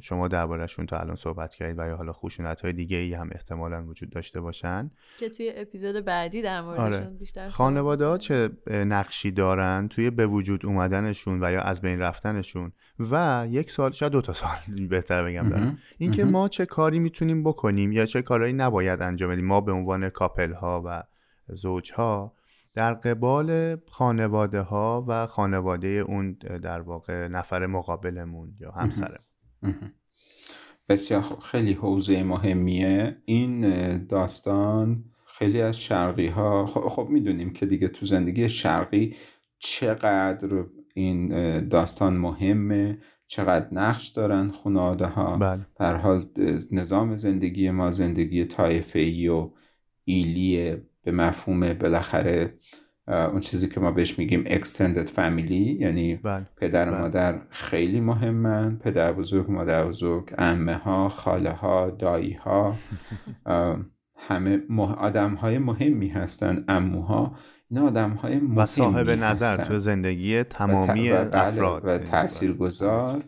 [0.00, 3.84] شما دربارهشون تا الان صحبت کردید و یا حالا خشونت های دیگه ای هم احتمالا
[3.84, 4.90] وجود داشته باشن.
[5.18, 7.10] که توی اپیزود بعدی در موردشون آره.
[7.10, 12.72] بیشتر خانواده ها چه نقشی دارن توی به وجود اومدنشون و یا از بین رفتنشون
[13.10, 14.58] و یک سال شاید دو تا سال
[14.90, 15.78] بهتر بگم دارم.
[15.98, 19.46] اینکه ما چه کاری می‌تونیم بکنیم یا چه کارهایی نباید انجام بدیم.
[19.46, 21.02] ما به عنوان کاپل ها و
[21.54, 22.34] زوج ها
[22.74, 29.29] در قبال خانواده ها و خانواده اون در واقع نفر مقابلمون یا همسرمون.
[30.88, 33.16] بسیار خیلی حوزه مهمیه.
[33.24, 33.60] این
[34.06, 39.16] داستان خیلی از شرقی ها خب, خب می‌دونیم که دیگه تو زندگی شرقی
[39.58, 41.28] چقدر این
[41.68, 45.66] داستان مهمه چقدر نقش دارن خانواده ها بله.
[45.76, 46.24] در حال
[46.72, 49.50] نظام زندگی ما زندگی طایفه و
[50.04, 52.54] ایلیه به مفهوم بالاخره
[53.10, 56.46] اون چیزی که ما بهش میگیم extended family یعنی بله.
[56.56, 57.00] پدر و بله.
[57.00, 62.74] مادر خیلی مهمن پدر بزرگ مادر بزرگ امه ها خاله ها دایی ها
[64.28, 64.60] همه
[64.98, 67.34] آدم های مهمی هستن اموها
[67.70, 71.82] این آدم های مهمی و صاحب نظر تو زندگی تمامی و بله، افراد.
[71.84, 73.22] و تأثیر گذار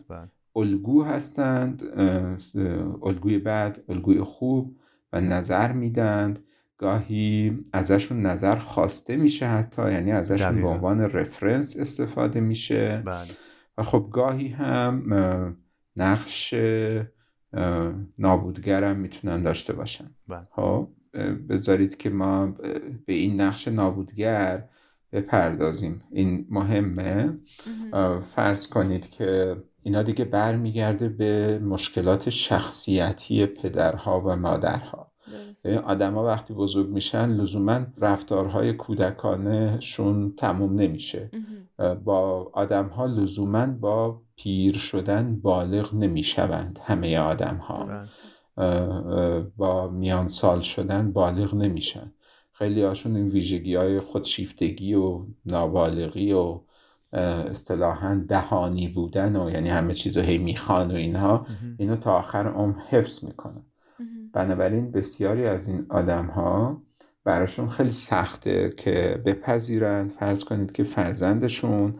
[0.55, 1.83] الگو هستند
[3.03, 4.75] الگوی بد الگوی خوب
[5.13, 6.39] و نظر میدند.
[6.83, 13.03] گاهی ازشون نظر خواسته میشه حتی یعنی ازشون به عنوان رفرنس استفاده میشه.
[13.05, 13.27] بله.
[13.77, 15.03] و خب گاهی هم
[15.95, 16.55] نقش
[18.17, 20.09] نابودگرم می‌تونن داشته باشن.
[20.27, 20.47] بله.
[20.51, 20.89] خب
[21.49, 22.47] بذارید که ما
[23.05, 24.69] به این نقش نابودگر
[25.11, 26.03] بپردازیم.
[26.11, 27.37] این مهمه.
[28.35, 35.12] فرض کنید که اینا دیگه برمیگرده به مشکلات شخصیتی پدرها و مادرها.
[35.65, 41.31] آدما وقتی بزرگ میشن لزوما رفتارهای کودکانهشون تموم نمیشه.
[42.03, 47.99] با آدم ها لزوما با پیر شدن بالغ نمی‌شوند همه آدم ها
[49.57, 52.13] با میان سال شدن بالغ نمیشن.
[52.51, 56.59] خیلی هاشون این ویژگی های خودشیفتگی و نابالغی و
[57.13, 61.45] اصطلاحا دهانی بودن و یعنی همه چیز رو هی می‌خوان و اینها
[61.77, 63.65] اینو تا آخر عمر حفظ می‌کنن.
[64.33, 66.81] بنابراین بسیاری از این آدم ها
[67.23, 70.11] براشون خیلی سخته که بپذیرند.
[70.11, 71.99] فرض کنید که فرزندشون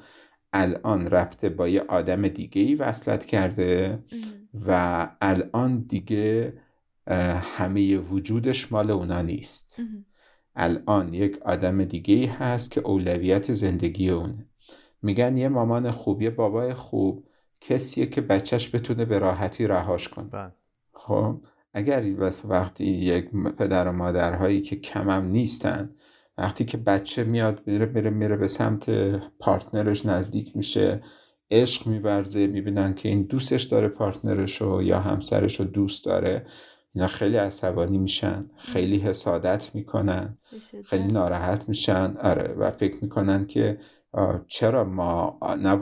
[0.54, 4.04] الان رفته با یه آدم دیگه ای وصلت کرده
[4.68, 6.54] و الان دیگه
[7.58, 9.82] همه وجودش مال اونا نیست.
[10.56, 14.46] الان یک آدم دیگه ای هست که اولویت زندگی اونه.
[15.02, 17.28] میگن یه مامان خوب یه بابای خوب
[17.62, 20.30] کسیه که بچهش بتونه به راحتی رهاش کنه.
[20.30, 20.52] بله.
[20.94, 21.42] خب؟
[21.74, 25.96] اگر بس وقتی یک پدر و مادرهایی که کمم نیستن
[26.38, 28.90] وقتی که بچه میاد میره میره میره به سمت
[29.40, 31.02] پارتنرش نزدیک میشه
[31.52, 36.46] عشق میورزه می‌بینن که این دوستش داره پارتنرش رو یا همسرش رو دوست داره
[36.96, 40.38] اینا خیلی عصبانی میشن خیلی حسادت می‌کنن
[40.86, 42.18] خیلی ناراحت میشن.
[42.22, 43.80] آره و فکر می‌کنن که
[44.48, 45.40] چرا ما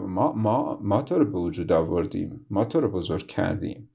[0.08, 3.90] ما ما ما تو رو به وجود آوردیم ما تو رو بزرگ کردیم.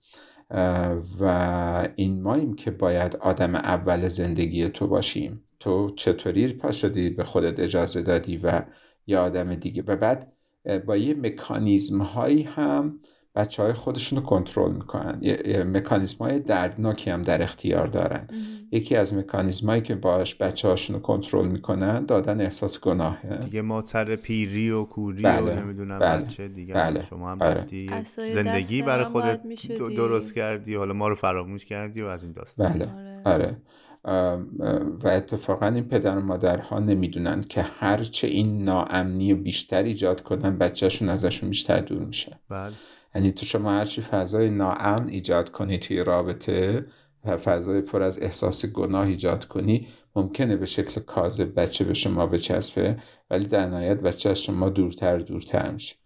[1.21, 5.43] و این ماییم که باید آدم اول زندگی تو باشیم.
[5.61, 8.63] تو چطوری پا شدی؟ به خودت اجازه دادی و
[9.07, 9.83] یه آدم دیگه.
[9.87, 10.33] و بعد
[10.87, 13.01] با یه مکانیزم هایی هم
[13.37, 15.19] بچه های خودشون رو کنترل می‌کنن.
[15.23, 18.27] یه مکانیزم های دردناکی هم در اختیار دارن.
[18.73, 23.37] یکی از مکانیزم هایی که باش بچه هاشون رو کنترل می‌کنن دادن احساس گناهه.
[23.37, 25.53] دیگه ما سر پیری و کوری بله.
[25.53, 26.25] و نمی‌دونم بله.
[26.25, 26.75] بچه دیگه.
[26.75, 27.05] بله.
[27.11, 27.67] شما هم آره.
[28.17, 29.41] زندگی برای خودت
[29.97, 32.73] درست کردی حالا ما رو فراموش کردی و از این داستان.
[32.73, 32.89] بله.
[33.25, 33.57] آره, آره.
[35.05, 41.09] و اتفاقا این پدر و مادرها نمی‌دونن که هرچه این ناامنی بیشتر ایجاد کنن بچهشون
[41.09, 42.39] ازشون بیشتر دور میشه.
[42.49, 42.73] بله.
[43.17, 46.87] یعنی تو شما هرچی فضای ناامن ایجاد کنی توی رابطه
[47.25, 49.87] و فضای پر از احساس گناه ایجاد کنی
[50.17, 52.97] ممکنه به شکل کاذب بچه به شما بچسبه
[53.31, 55.97] ولی در نهایت بچه از شما دورتر دورتر میشه.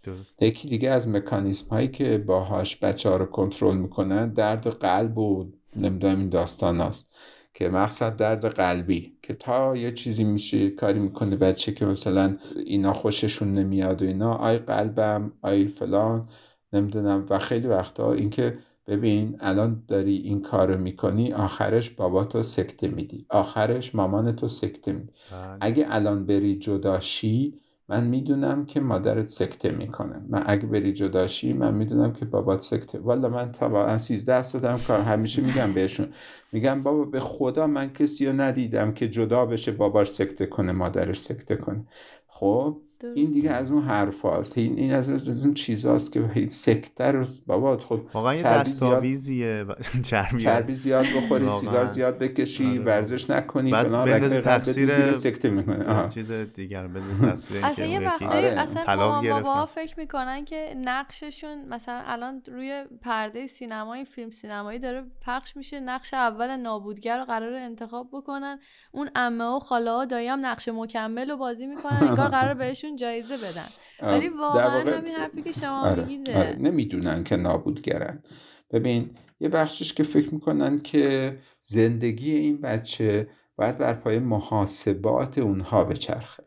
[0.40, 5.46] یکی دیگه از مکانیزم هایی که باهاش بچه ها رو کنترل می‌کنن درد قلب و
[5.76, 7.14] نمی‌دونم این داستان هست
[7.54, 12.36] که مقصد درد قلبی که تا یه چیزی میشه کاری می‌کنه بچه که مثلا
[12.66, 16.28] اینا خوششون نمیاد و اینا آی قلبم آی فلان
[16.72, 17.26] نمی‌دونم.
[17.30, 23.26] و خیلی وقتا اینکه ببین الان داری این کارو می‌کنی آخرش بابا تو سکته میدی.
[23.28, 25.12] آخرش مامان تو سکته میدی.
[25.32, 25.58] بله.
[25.60, 30.22] اگه الان بری جداشی من می‌دونم که مادرت سکته می‌کنه.
[30.28, 32.98] من اگه بری جداشی من می‌دونم که بابات سکته.
[32.98, 36.08] والا من تا با 13 سالم کار همیشه میگم بهشون.
[36.52, 41.20] میگم بابا به خدا من کسی رو ندیدم که جدا بشه باباش سکته کنه مادرش
[41.20, 41.86] سکته کنه.
[42.28, 46.50] خب؟ این دیگه از اون حرف هاست این, این از, از اون چیزاست که هیچ
[46.50, 49.66] سکتر بابا خب واقعا یه دستاویزیه.
[50.02, 52.78] چربی, چربی زیاد بخوری سیگار زیاد بکشی آره.
[52.78, 58.24] ورزش نکنی بعد بندازی تفسیر سکته می‌کنه چیز دیگر بندازی تفسیر اصلا یه وقتی.
[58.24, 65.56] اصلا بابا فکر می‌کنن که نقششون مثلا الان روی پرده سینمایی فیلم سینمایی داره پخش
[65.56, 68.58] میشه نقش اول نابودگر رو قرار انتخاب بکنن.
[68.92, 72.89] اون عمه و خاله ها دایی هم نقش مکمل رو بازی می‌کنن انگار قرار بهشون
[72.96, 73.68] جایزه بدن.
[74.02, 76.56] ولی واقعا همین حرفی که شما آره، میگیده آره.
[76.60, 78.22] نمی‌دونن که نابودگرن
[78.70, 79.10] ببین
[79.40, 86.42] یه بخشش که فکر می‌کنن که زندگی این بچه باید بر پایه محاسبات اونها بچرخه.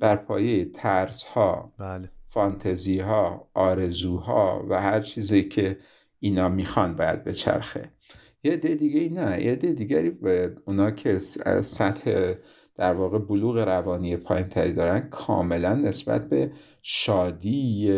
[0.00, 2.10] بر پایه ترس ها بله.
[2.28, 5.78] فانتزی ها آرزوها و هر چیزی که
[6.20, 7.90] اینا می‌خوان باید بچرخه.
[8.42, 11.18] یه عده دیگه نه یه عده دیگری به اونا که
[11.62, 12.34] سطح
[12.78, 16.52] در واقع بلوغ روانی پایین تری دارن کاملا نسبت به
[16.82, 17.92] شادی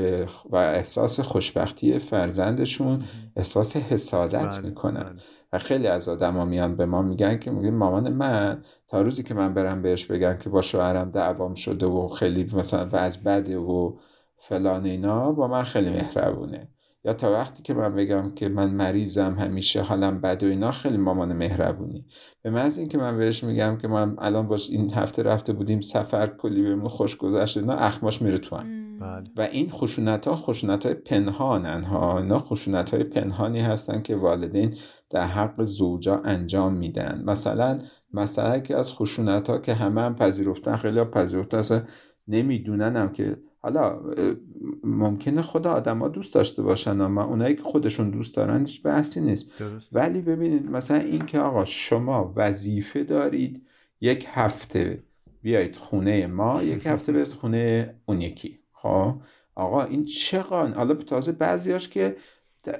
[0.50, 2.98] و احساس خوشبختی فرزندشون
[3.36, 5.02] احساس حسادت بله، می‌کنن.
[5.02, 5.12] بله.
[5.52, 9.34] و خیلی از آدما میان به ما میگن که میگن مامان من تا روزی که
[9.34, 13.98] من برم بهش بگم که با شوهرم دعوام شده و خیلی مثلا وضع بده و
[14.36, 16.68] فلان اینا با من خیلی مهربونه.
[17.04, 20.96] یا تا وقتی که من بگم که من مریضم همیشه حالم بد و اینا خیلی
[20.96, 22.06] مامان مهربونی.
[22.42, 26.26] به محض اینکه من بهش میگم که من الان باش این هفته رفته بودیم سفر
[26.26, 28.56] کلی بهمون خوش گذشت اینا اخماش میره تو
[29.00, 29.24] بله.
[29.36, 32.18] و این خشونت ها خشونت های پنهانن ها.
[32.18, 34.74] اینا خشونت های پنهانی هستن که والدین
[35.10, 37.22] در حق زوجا انجام میدن.
[37.26, 37.76] مثلا
[38.12, 41.86] مثلا که از خشونت ها که همه هم پذیرفتن خیلی ها پذیرفتن
[42.28, 44.00] نمی‌دونن هم که حالا
[44.84, 49.50] ممکنه خدا آدما دوست داشته باشن اما اونایی که خودشون دوست دارن هیچ بحثی نیست.
[49.92, 53.66] ولی ببینید مثلا این که آقا شما وظیفه دارید
[54.00, 55.02] یک هفته
[55.42, 58.58] بیایید خونه ما یک هفته برید خونه اون یکی.
[58.72, 59.14] خب؟
[59.54, 62.16] آقا این چقدر؟ حالا تازه بعضیاش که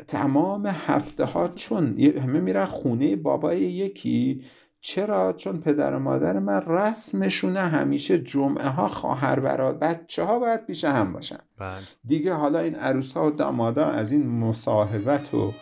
[0.07, 4.45] تمام هفته ها چون همه میرن خونه بابای یکی
[4.81, 10.66] چرا؟ چون پدر و مادر من رسمشونه همیشه جمعه ها خواهر برادر بچه ها باید
[10.66, 11.39] پیش هم باشن.
[11.59, 11.81] بله.
[12.05, 15.53] دیگه حالا این عروس ها و دامادا از این مصاحبت و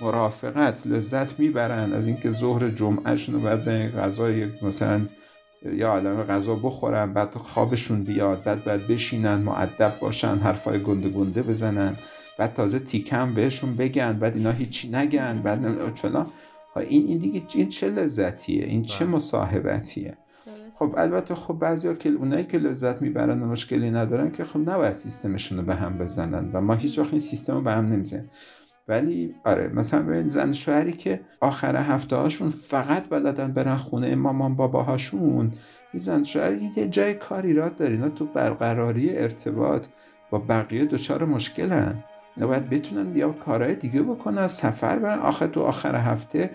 [0.00, 5.00] مرافقت لذت می‌برن از اینکه ظهر جمعهشون رو باید به غذای مثلا
[5.62, 11.42] یا عالم غذا بخورن بعد خوابشون بیاد بعد باید بشینن معدب باشن حرفای گنده گنده
[11.42, 11.96] بزنن
[12.38, 16.26] بعد تازه تیکم بهشون بگن بعد اینا هیچی نگن بعد فلان.
[16.76, 19.14] این این دیگه این چه لذتیه؟ این چه بله.
[19.14, 20.18] مصاحبتیه؟
[20.74, 24.92] خب البته خب بعضیا که اونایی که لذت می‌برن و مشکلی ندارن که خب نباید
[24.92, 28.30] سیستمشون رو به هم بزنن و ما هیچ وقت این سیستم رو به هم نمی‌زنیم.
[28.88, 34.56] ولی آره مثلا ببین زن شوهری که آخر هفته هاشون فقط بلدن برن خونه مامان
[34.56, 35.52] باباهاشون
[35.92, 39.86] این زن شوهری یه جای کاری را داری تو برقراری ارتباط
[40.30, 42.04] با بقیه دچار مشکلن.
[42.46, 46.50] باید بتونن یا کارهای دیگه بکنن سفر برن آخر تو آخر هفته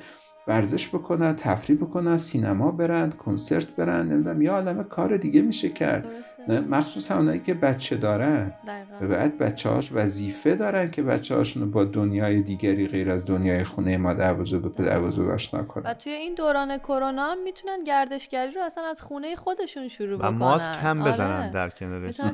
[0.48, 6.06] ورزش بکنن تفریح بکنن سینما برن کنسرت برن نمی‌دونم یا عالم کار دیگه میشه کرد.
[6.70, 8.54] مخصوصا اونایی که بچه دارن.
[9.02, 13.64] و بعد بچه هاش وظیفه دارن که بچه هاشون با دنیای دیگری غیر از دنیای
[13.64, 15.92] خونه مادر بزرگ و پدر بزرگ آشنا کنن.
[15.92, 20.28] و توی این دوران کرونا هم می‌تونن گردشگری رو اصلا از خونه خودشون شروع بکنن.
[20.28, 21.52] و ماسک هم بزنن آره.
[21.52, 22.22] در کنارش.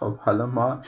[0.00, 0.82] خب حالا ما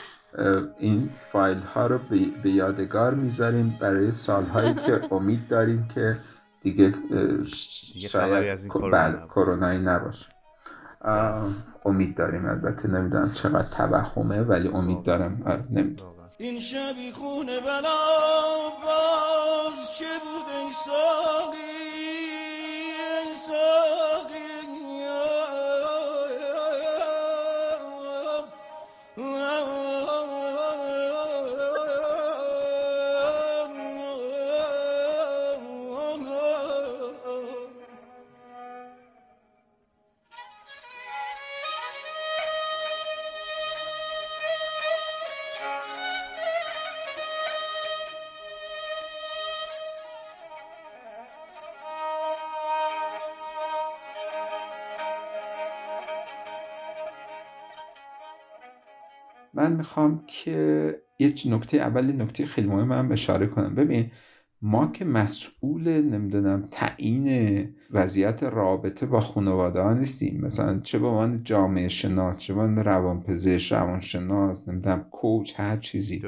[0.79, 1.99] این فایل ها رو
[2.43, 3.79] به یادگار می‌ذاریم.
[3.81, 6.17] برای سالهایی که امید داریم که
[6.61, 6.93] دیگه,
[8.09, 8.59] شاید
[8.93, 10.33] بله، کرونایی نباشه.
[11.85, 12.47] امید داریم.
[12.47, 15.43] البته نمی‌دونم چقدر توهمه ولی امید دارم.
[15.47, 16.13] آره، نمی‌دونم.
[16.39, 17.99] این شبی خونه بلا
[18.85, 22.12] باز چه بود ای ساقی؟
[59.63, 63.75] من می‌خوام که یه نکته اول نکته خیلی مهم هم اشاره کنم.
[63.75, 64.11] ببین
[64.63, 70.41] ما که مسئول نمی‌دونم تعیین وضعیت رابطه با خانواده ها نیستیم.
[70.41, 76.23] مثلا چه به عنوان جامعه شناس چه به عنوان روانپزشک روانشناس نمی‌دونم کوچ هر چیزی.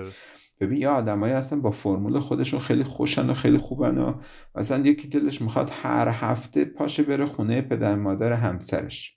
[0.61, 4.15] ببین یه آدمایی هستن با فرمول خودشون خیلی خوشن و خیلی خوبن و
[4.55, 9.17] مثلا یکی دلش می‌خواد هر هفته پاشه بره خونه پدر مادر همسرش.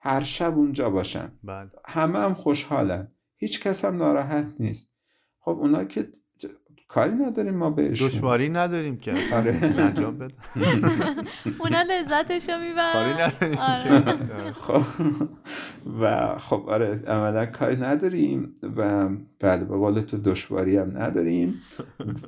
[0.00, 1.32] هر شب اونجا باشن.
[1.44, 1.70] بله.
[1.86, 3.08] همه هم خوشحالن.
[3.44, 4.92] هیچ کس هم ناراحت نیست.
[5.40, 6.08] خب اونا که
[6.88, 8.08] کاری نداریم ما بهشون.
[8.08, 9.14] دشواری نداریم که.
[9.32, 9.58] آره.
[9.62, 10.34] انجام بده
[11.60, 12.92] اونا لذتشو می‌برن.
[12.92, 14.50] کاری نداریم آره.
[14.52, 14.82] خب.
[16.00, 19.08] و خب آره عملا کاری نداریم و
[19.40, 21.60] بله به قول تو دشواری هم نداریم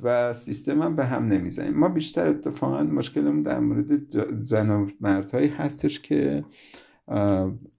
[0.03, 1.73] و سیستم هم به هم نمی‌زنیم.
[1.73, 3.89] ما بیشتر اتفاقا مشکلمون در مورد
[4.39, 6.45] زن و مردهایی هستش که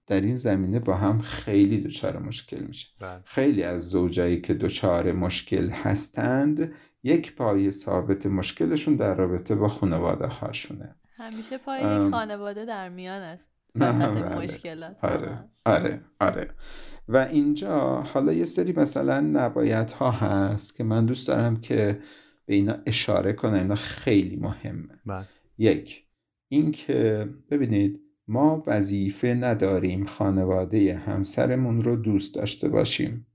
[0.07, 3.21] در این زمینه با هم خیلی دچار مشکل میشه بله.
[3.25, 6.71] خیلی از زوجایی که دچار مشکل هستند
[7.03, 12.11] یک پایه ثابت مشکلشون در رابطه با خانواده هاشونه همیشه پای ام.
[12.11, 14.35] خانواده در میان است بله.
[14.37, 16.49] مشکلات آره آره آره
[17.07, 21.99] و اینجا حالا یه سری مثلا نبایت ها هست که من دوست دارم که
[22.45, 25.25] به اینا اشاره کنم اینا خیلی مهمه بله.
[25.57, 26.05] یک
[26.47, 33.27] اینکه ببینید ما وظیفه نداریم خانواده همسرمون رو دوست داشته باشیم.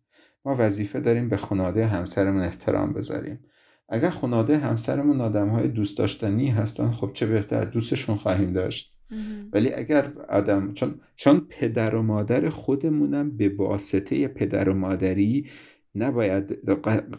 [0.45, 3.41] ما وظیفه داریم به خانواده همسرمون احترام بذاریم.
[3.89, 8.95] اگر خانواده همسرمون آدم های دوست داشتنی هستن خب چه بهتر دوستشون خواهیم داشت.
[9.53, 15.47] ولی اگر آدم چون چون پدر و مادر خودمونم به واسطه پدر و مادری
[15.97, 16.59] نباید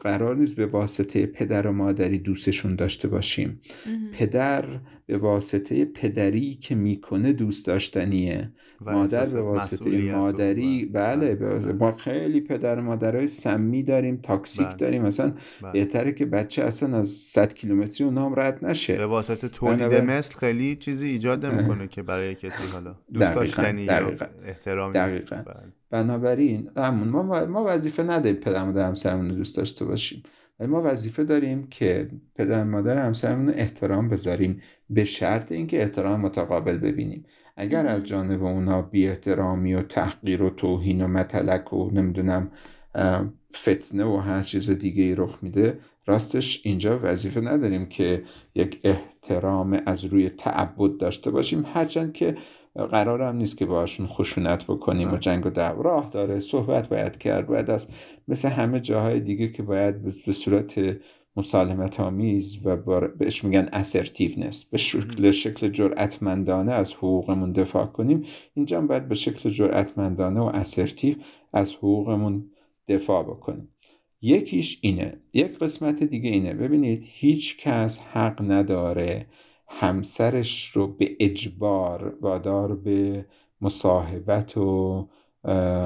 [0.02, 4.12] قرار نیست به واسطه پدر و مادری دوستشون داشته باشیم مهم.
[4.12, 4.66] پدر
[5.08, 8.52] به واسطه پدری که می‌کنه دوست داشتنیه
[8.82, 11.78] مادر به واسطه مادری بله به واسطه- بله.
[11.80, 14.76] ما خیلی پدر و مادرای سمی داریم تاکسیک بله.
[14.76, 15.72] داریم مثلا بله.
[15.72, 20.04] بهتره که بچه اصلا از 100 کیلومتری اونا هم رد نشه به واسطه تولید بنابراین-
[20.06, 24.00] مثل خیلی چیزی ایجاد نمی‌کنه که برای کسی حالا دوست دقیقاً، داشتنی یا
[24.92, 25.36] دقیقاً.
[25.96, 30.24] بنابراین همون ما ما وظیفه نداریم پدر مادر همسرمون رو دوست داشته باشیم.
[30.60, 34.62] ولی ما وظیفه داریم که پدر مادر همسرمون احترام بذاریم.
[34.90, 37.26] به شرط اینکه احترام متقابل ببینیم.
[37.58, 42.52] اگر از جانب اونا بی احترامی و تحقیر و توهین و متلک و نمی‌دونم
[43.56, 48.24] فتنه و هر چیز دیگه ای رخ میده راستش اینجا وظیفه نداریم که
[48.56, 51.66] یک احترام از روی تعبد داشته باشیم.
[51.74, 52.36] هرچند که
[52.76, 55.18] قرار هم نیست که باشون خشونت بکنیم و.
[55.18, 57.88] جنگ و دعوا راه داره صحبت باید کرد باید از
[58.28, 60.98] مثل همه جاهای دیگه که باید به- صورت
[61.38, 68.24] مسالمت آمیز و بهش میگن assertiveness به شکل شکل جرأتمندانه از حقوقمون دفاع کنیم.
[68.54, 71.16] اینجا هم باید به شکل جرأتمندانه و assertive
[71.54, 72.52] از حقوقمون
[72.88, 73.70] دفاع بکنیم.
[74.22, 75.14] یکیش اینه.
[75.34, 76.54] یک قسمت دیگه اینه.
[76.54, 79.26] ببینید هیچ کس حق نداره
[79.80, 83.26] همسرش رو به اجبار وادار به
[83.62, 85.08] مصاحبت و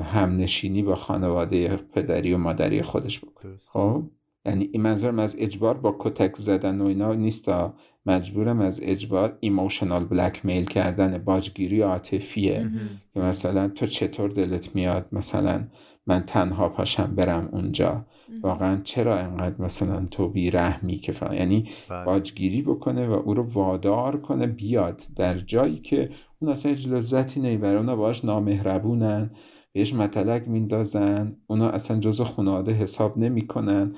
[0.04, 3.58] همنشینی با خانواده پدری و مادری خودش بکنه.
[3.58, 4.04] خب؟
[4.46, 7.74] یعنی این منظورم از اجبار با کتک زدن و اینا نیستا.
[8.06, 12.70] مجبورم از اجبار ایموشنال بلک میل کردن باجگیری عاطفیه.
[13.14, 15.68] که مثلا تو چطور دلت میاد؟ مثلا
[16.10, 18.06] من تنها پاشم برم اونجا.
[18.44, 22.06] واقعا چرا انقدر مثلا تو بیرحمی که فلان؟ یعنی بله.
[22.06, 27.40] باجگیری بکنه و او رو وادار کنه بیاد در جایی که اون اصلا هیچ لذتی
[27.40, 27.78] نمی‌بره.
[27.78, 29.30] اونا باش نامهربونن
[29.74, 33.96] بهش متلک میندازن اونا اصلا جزو خانواده حساب نمی‌کنن.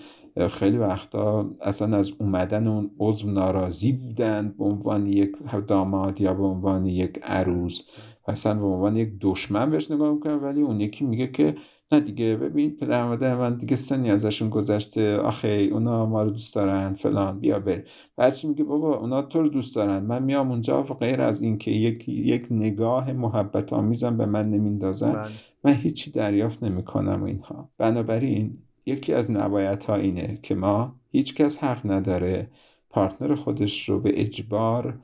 [0.49, 5.31] خیلی وقتا اصلا از اومدن اون عضو ناراضی بودن به عنوان یک
[5.67, 7.81] داماد یا به عنوان یک عروس.
[8.27, 11.55] اصلا به عنوان یک دشمن بهش نگاه می‌کنن ولی اون یکی میگه که
[11.93, 15.17] نه دیگه ببین پدر مادر من دیگه سنی ازشون گذشته.
[15.17, 17.83] آخه اونا ما رو دوست دارن فلان بیا بر
[18.17, 20.03] بچه میگه؟ بابا اونا تو رو دوست دارن.
[20.03, 25.11] من میام اونجا و غیر از اینکه یک یک نگاه محبت آمیزم به من نمیندازن
[25.11, 25.31] بله.
[25.63, 27.69] من هیچی دریافت نمی‌کنم اینها.
[27.77, 32.47] بنابراین یکی از نبایت ها اینه که ما هیچ کس حق نداره
[32.89, 34.99] پارتنر خودش رو به اجبار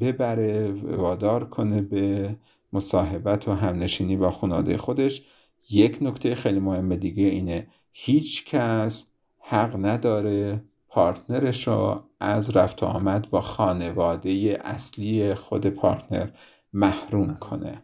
[0.00, 2.36] ببره وادار کنه به
[2.72, 5.24] مصاحبت و همنشینی با خانواده خودش.
[5.70, 12.86] یک نکته خیلی مهم دیگه اینه هیچ کس حق نداره پارتنرش رو از رفت و
[12.86, 16.28] آمد با خانواده اصلی خود پارتنر
[16.72, 17.82] محروم کنه.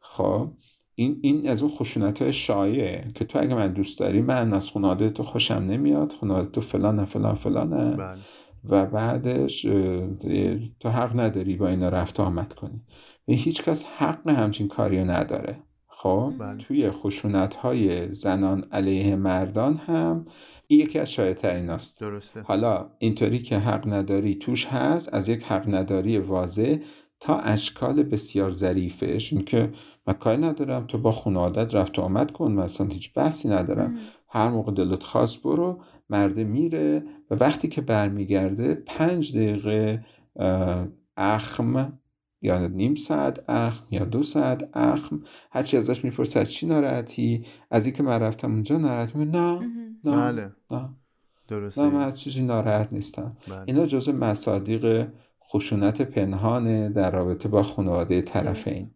[0.00, 0.50] خب
[0.94, 4.70] این این از اون خشونت های شایعه که تو اگه من دوست داری من از
[4.70, 8.18] خانواده تو خوشم نمیاد خانواده تو فلان فلان فلانه بله.
[8.64, 9.62] و بعدش
[10.80, 12.80] تو حق نداری با اینا رفت و آمد کنی
[13.28, 15.62] و هیچ کس حق همچین کاری رو نداره
[16.04, 16.58] خب بله.
[16.58, 20.26] توی خشونت های زنان علیه مردان هم
[20.66, 22.40] این یکی از شایع است درسته.
[22.40, 26.76] حالا اینطوری که حق نداری توش هست از یک حق نداری واضح
[27.20, 29.32] تا اشکال بسیار ظریفش.
[29.32, 29.72] این که
[30.06, 33.98] من کاری ندارم تو با خانوادت رفت و آمد کن مثلا هیچ بحثی ندارم.
[34.28, 40.04] هر موقع دلت خواست برو مرده میره و وقتی که برمیگرده پنج دقیقه
[41.16, 41.98] اخم
[42.44, 45.22] یا نیم ساعت اخم یا دو ساعت اخم.
[45.50, 49.60] هرچی ازش می‌پرسه از چی ناراحتی؟ از اینکه من رفتم اونجا ناراحت می نه
[50.04, 50.52] نه بله.
[50.70, 50.88] نه.
[51.48, 51.82] درسته.
[51.82, 53.36] نه من از چیزی ناراحت نیستم.
[53.48, 53.62] بله.
[53.66, 55.08] اینا جزء مصادیق
[55.52, 58.90] خشونت پنهانه در رابطه با خانواده طرفین.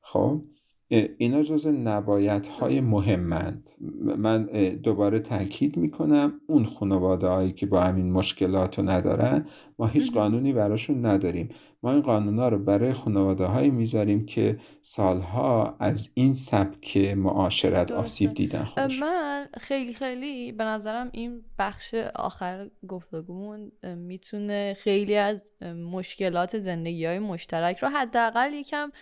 [0.00, 0.42] خب؟
[0.90, 3.70] اینا جز نبایت های مهمند.
[4.18, 4.44] من
[4.82, 9.46] دوباره تاکید می‌کنم اون خانواده هایی که با همین مشکلات رو ندارن
[9.78, 11.48] ما هیچ قانونی براشون نداریم.
[11.82, 17.92] ما این قانون ها رو برای خانواده هایی می‌ذاریم که سالها از این سبک معاشرت
[17.92, 19.00] آسیب دیدن خودش.
[19.00, 25.52] من خیلی خیلی به نظرم این بخش آخر گفتگومون می‌تونه خیلی از
[25.92, 28.92] مشکلات زندگی های مشترک رو حداقل یکم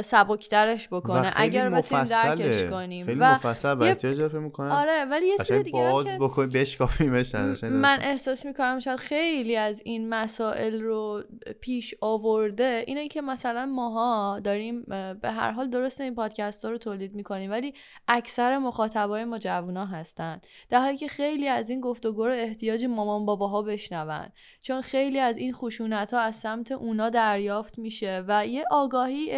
[0.00, 1.32] سبکترش بکنه.
[1.36, 3.06] اگر بتونیم درکش کنیم.
[3.06, 7.34] خیلی و مفصل و احتیاج می‌کنم؟ آره ولی یه چیز دیگه باز که بکن بشکافیمش
[7.62, 11.22] من احساس می‌کنم شاید خیلی از این مسائل رو
[11.60, 12.84] پیش آورده.
[12.86, 14.82] اینه که مثلا ماها داریم
[15.22, 17.74] به هر حال درست این پادکست ها رو تولید می‌کنیم ولی
[18.08, 20.40] اکثر مخاطبای ما جوونا هستن.
[20.70, 24.28] در حالی که خیلی از این گفتگو رو احتیاج مامان باباها بشنون.
[24.60, 29.30] چون خیلی از این خشونت ها از سمت اونا دریافت میشه و یه آگاهی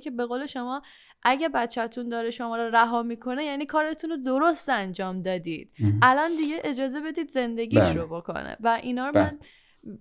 [0.00, 0.82] که به قول شما
[1.22, 5.70] اگه بچهتون داره شما رو رها می‌کنه یعنی کارتون رو درست انجام دادید
[6.02, 7.94] الان دیگه اجازه بدید زندگیش بله.
[7.94, 9.24] رو بکنه و اینا رو بله.
[9.24, 9.38] من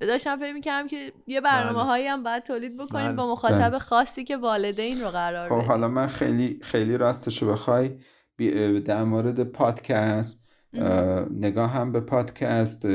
[0.07, 3.15] داشتم فکر می‌کردم که یه برنامه هایی هم باید تولید بکنید بله.
[3.15, 3.79] با مخاطب بله.
[3.79, 7.97] خاصی که والدین رو قرار خب بدید حالا من خیلی خیلی راستشو بخوای
[8.37, 12.87] بی- در مورد پادکست اه، نگاه هم به پادکست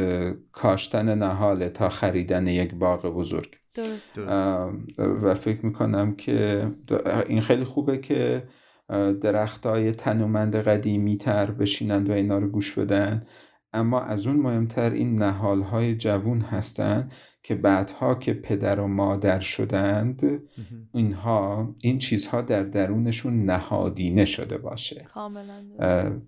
[0.52, 4.18] کاشتن نهاله تا خریدن یک باغ بزرگ درست.
[4.99, 6.70] و فکر می‌کنم که
[7.29, 8.49] این خیلی خوبه که
[9.20, 13.25] درخت های تنومند قدیمی تر بشینند و اینا رو گوش بدن.
[13.72, 17.12] اما از اون مهمتر این نهال های جوون هستند
[17.43, 20.43] که بعدها که پدر و مادر شدند
[20.93, 25.07] اینها این چیزها در درونشون نهادینه شده باشه.
[25.14, 25.53] کاملا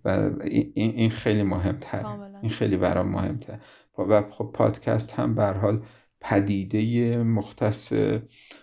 [0.04, 2.38] و این این خیلی کاملا.
[2.42, 3.58] این خیلی برام مهمتر
[3.98, 5.80] و خب پادکست هم به هر حال
[6.30, 7.92] پدیده مختص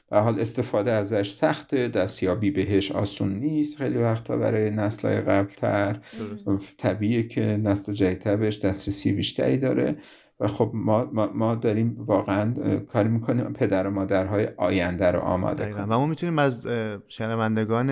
[0.10, 6.00] به حال استفاده ازش سخته دستیابی بهش آسون نیست خیلی وقتا برای نسلهای قبلتر.
[6.78, 9.96] طبیعیه که نسل جدیدتر بهش دسترسی بیشتری داره
[10.40, 15.86] و خب ما, ما, داریم واقعا کاری می‌کنیم پدر و مادرهای آینده رو آماده کنیم.
[15.90, 16.68] و ما می‌تونیم از
[17.08, 17.90] شنوندگان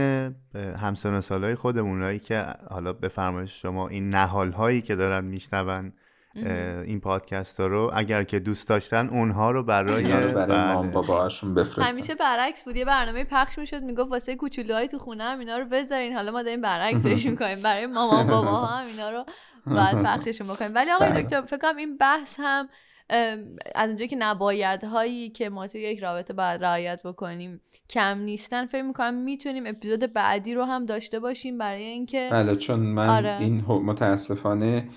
[0.78, 5.94] همسن سالهای خودمون هایی که حالا به فرمایش شما این نهال هایی که دارن میشنون
[6.36, 10.74] این پادکست ها رو اگر که دوست داشتن اونها رو برای اینا رو برای بله.
[10.74, 15.24] مام باباهاشون بفرستن همیشه برعکس بود یه برنامه پخش می‌شد می‌گفت واسه کوچولوهای تو خونه
[15.24, 19.26] هم اینا رو بذارین حالا ما داریم برعکسش می‌کنیم برای مامان بابا هم اینا رو
[19.66, 21.24] باید پخششون بکنیم ولی آقای بله.
[21.24, 22.70] دکتر فکر کنم این بحث هم
[23.76, 28.66] از اونجایی که نباید هایی که ما توی یک رابطه باید رعایت بکنیم کم نیستن
[28.66, 33.38] فکر می‌کنم می‌تونیم اپیزود بعدی رو هم داشته باشیم برای اینکه بله چون من آره.
[33.40, 34.88] این متاسفانه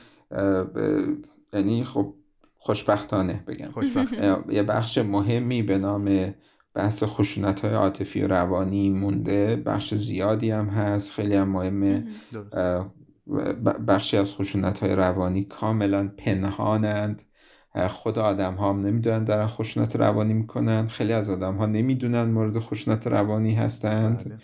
[1.53, 2.15] یعنی خب
[2.59, 3.67] خوشبختانه بگم.
[3.67, 4.13] خوشبخت
[4.49, 6.35] یه بخش مهمی به نام
[6.75, 9.57] بحث خشونت های عاطفی و روانی مونده.
[9.57, 12.07] بخش زیادی هم هست خیلی هم مهمه.
[13.89, 17.23] بخشی از خشونت های روانی کاملا پنهانند.
[17.89, 20.87] خود آدم ها هم نمی‌دونن دارن خشونت روانی می‌کنن.
[20.87, 24.25] خیلی از آدم ها نمی‌دونن مورد خشونت روانی هستند.
[24.25, 24.39] بله.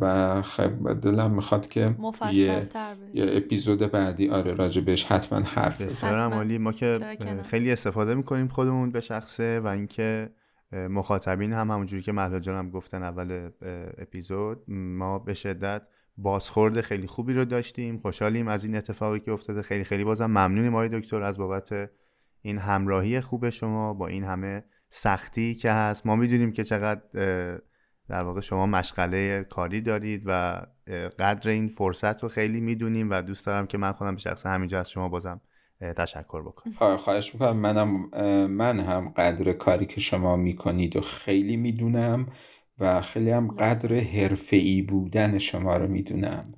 [0.00, 1.94] و خب دلم می‌خواد که
[2.32, 2.68] یه,
[3.14, 4.28] یه اپیزود بعدی.
[4.28, 6.14] آره راجع بهش حتما حرف بزنیم.
[6.14, 6.32] بسیار.
[6.34, 6.58] عالی.
[6.58, 10.30] ما که؟ خیلی استفاده می‌کنیم خودمون به شخصه و اینکه
[10.72, 13.50] مخاطبین هم همونجوری که مهلا جان هم گفتن اول
[13.98, 15.82] اپیزود ما به شدت
[16.16, 17.98] بازخورد خیلی خوبی رو داشتیم.
[17.98, 19.62] خوشحالیم از این اتفاقی که افتاده.
[19.62, 21.90] خیلی خیلی بازم ممنونیم آقای دکتر از بابت
[22.42, 26.06] این همراهی خوب شما با این همه سختی که هست.
[26.06, 27.02] ما می‌دونیم که چقدر
[28.12, 30.62] در واقع شما مشغله کاری دارید و
[31.18, 34.80] قدر این فرصت رو خیلی می‌دونیم و دوست دارم که من خودم به شخص همینجا
[34.80, 35.40] از شما بازم
[35.96, 36.96] تشکر بکنم.
[36.96, 37.56] خواهش می‌کنم.
[37.56, 37.88] منم
[38.46, 42.26] من هم قدر کاری که شما می‌کنید و خیلی می‌دونم
[42.78, 46.54] و خیلی هم قدر حرفه‌ای بودن شما رو می‌دونم.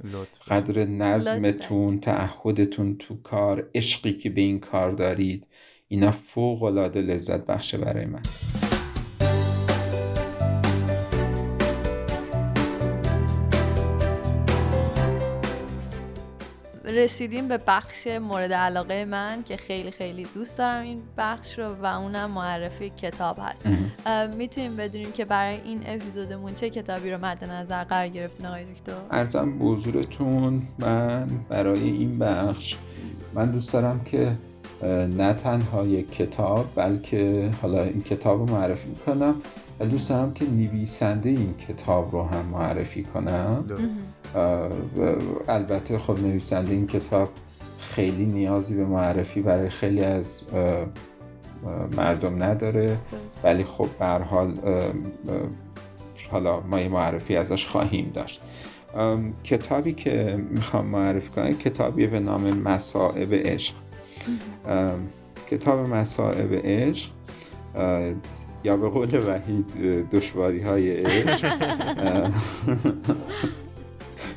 [0.48, 2.00] قدر نظمتون.
[2.00, 5.46] تعهدتون تو کار عشقی که به این کار دارید
[5.88, 8.22] اینا فوق العاده لذت بخشه برای من.
[16.95, 21.86] رسیدیم به بخش مورد علاقه من که خیلی خیلی دوست دارم این بخش رو و
[21.86, 23.66] اونم معرفی کتاب هست.
[24.36, 28.92] می‌تونیم بدونیم که برای این اپیزودمون چه کتابی رو مد نظر قرار گرفتین آقای دکتر؟
[29.11, 32.76] ارزم بزرگتون من برای این بخش
[33.34, 34.32] من دوست دارم که
[35.18, 39.34] نه تنها یک کتاب بلکه حالا این کتاب رو معرفی کنم
[39.80, 43.64] ولی دوست دارم که نویسنده این کتاب رو هم معرفی کنم.
[45.49, 47.28] البته خب نویسنده این کتاب
[47.78, 50.43] خیلی نیازی به معرفی برای خیلی از
[51.97, 52.97] مردم نداره.
[53.45, 54.53] ولی خب به حال
[56.30, 58.41] حالا ما یه معرفی ازش خواهیم داشت.
[59.45, 63.74] کتابی که می‌خوام معرفی کنم کتابی به نام مسائب عشق.
[65.47, 67.11] کتاب مسائب عشق
[68.64, 69.66] یا به قول وحید
[70.11, 71.55] دشواری های عشق.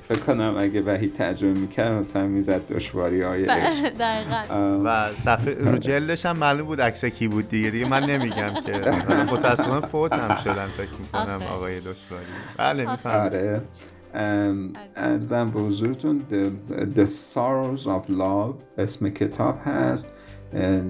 [0.08, 3.94] فکر کنم اگه وحید ترجمه می‌کرد مثلا می‌زد دشواری های عشق.
[4.86, 7.70] و صفحه رو جلدش هم معلوم بود عکس کی بود دیگه.
[7.70, 8.72] دیگه من نمیگم که.
[9.32, 12.26] متاسفانه فوت هم شدن فکر می‌کنم آقای دشواری.
[12.58, 13.26] بله می‌فهمم.
[13.26, 13.62] آره.
[14.96, 16.52] ارزم به حضورتون The,
[16.98, 20.14] The Sorrows of Love اسم کتاب هست.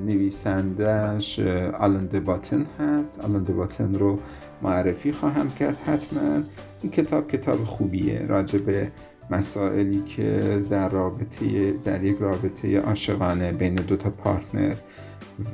[0.05, 1.39] نویسندهش
[1.80, 3.20] آلن دباتن هست.
[3.20, 4.20] آلن دباتن رو
[4.61, 6.43] معرفی خواهم کرد حتما.
[6.82, 8.91] این کتاب کتاب خوبیه راجع به
[9.30, 14.75] مسائلی که در رابطه در یک رابطه عاشقانه بین دو تا پارتنر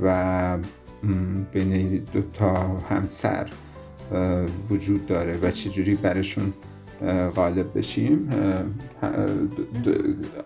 [0.01, 0.57] و
[1.51, 2.53] بین دو تا
[2.89, 3.47] همسر
[4.69, 6.53] وجود داره و چجوری برشون
[7.35, 8.29] غالب بشیم.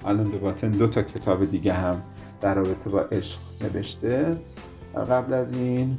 [0.04, 2.02] آلن دوباتن دو تا کتاب دیگه هم
[2.42, 4.38] در رابطه با عشق نوشته.
[5.10, 5.98] قبل از این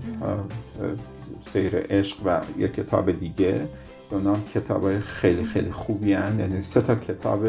[1.41, 3.68] سیر عشق و یک کتاب دیگه.
[4.11, 6.39] اونا کتاب های خیلی خیلی خوبی هن.
[6.41, 7.47] یعنی سه تا کتاب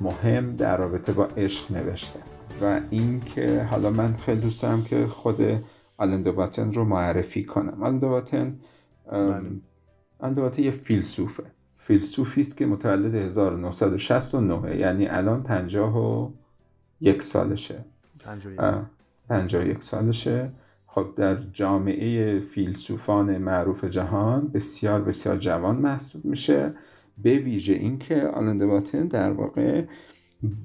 [0.00, 2.20] مهم در رابطه با عشق نوشته.
[2.62, 5.40] و این که حالا من خیلی دوست دارم که خود
[5.96, 7.82] آلن دوباتن رو معرفی کنم.
[7.82, 8.58] آلن دوباتن
[10.20, 11.44] آلن دوباتن یه فیلسوفه.
[11.78, 17.84] فیلسوفی است که متولد 1969 یعنی الان 51 سالشه.
[19.28, 20.50] 51 سالشه.
[20.92, 26.74] خب در جامعه فیلسوفان معروف جهان بسیار بسیار جوان محسوب میشه
[27.22, 29.84] به ویژه اینکه آلن باتن در واقع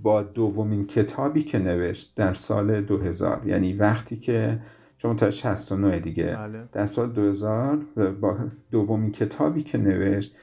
[0.03, 4.59] با دومین کتابی که نوشت در سال 2000 یعنی وقتی که
[4.97, 6.63] چون تا 69 دیگه بله.
[6.71, 7.77] در سال 2000
[8.21, 8.37] با
[8.71, 10.35] دومین کتابی که نوشت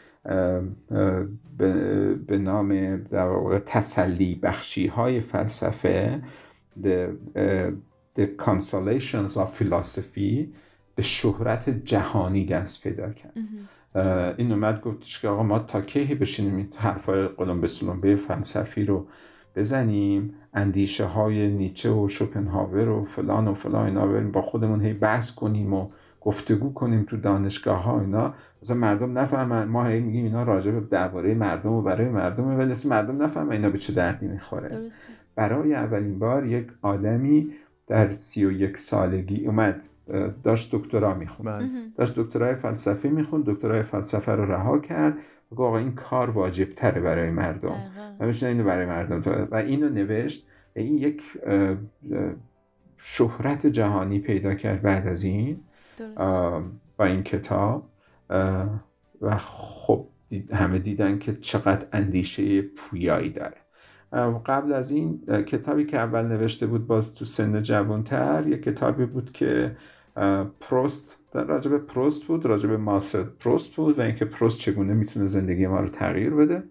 [2.28, 6.22] به نام در واقع تسلی بخشی های فلسفه
[8.18, 10.46] the, Consolations of Philosophy
[10.94, 13.32] به شهرت جهانی دست پیدا کرد.
[14.38, 18.84] این اومد گفتش که آقا ما تا کی بشینیم این حرفای قلم به سلمبه فلسفی
[18.84, 19.06] رو
[19.56, 24.92] بزنیم اندیشه های نیچه و شوپنهاور و فلان و فلان اینا بریم با خودمون هی
[24.92, 25.88] بحث کنیم و
[26.20, 28.34] گفتگو کنیم تو دانشگاه ها اینا.
[28.62, 32.74] مثلا مردم نفهمن ما هی میگیم اینا راجع به درباره مردم و برای مردم ولی
[32.88, 34.90] مردم نفهمن اینا به چه دردی می‌خوره.
[35.34, 37.52] برای اولین بار یک آدمی
[37.92, 39.82] در سی و یک سالگی اومد.
[40.42, 41.60] داشت دکترا می‌خوند.
[41.60, 41.70] بله.
[41.96, 43.44] داشت دکترای فلسفه می‌خوند.
[43.44, 45.18] دکترای فلسفه رو رها کرد.
[45.50, 47.76] و آقا این کار واجب تره برای مردم.
[48.20, 49.48] و اینو برای مردم.
[49.50, 50.46] و اینو نوشت.
[50.76, 51.22] و این یک
[52.96, 55.60] شهرت جهانی پیدا کرد بعد از این
[56.96, 57.88] با این کتاب.
[59.20, 60.06] و خب
[60.52, 63.56] همه دیدن که چقدر اندیشه پویایی داره.
[64.46, 69.32] قبل از این کتابی که اول نوشته بود باز تو سن جوانتر یه کتابی بود
[69.32, 69.76] که
[70.60, 75.80] پروست راجب پروست بود راجب ماسر پروست بود و اینکه پروست چگونه می‌تونه زندگی ما
[75.80, 76.62] رو تغییر بده.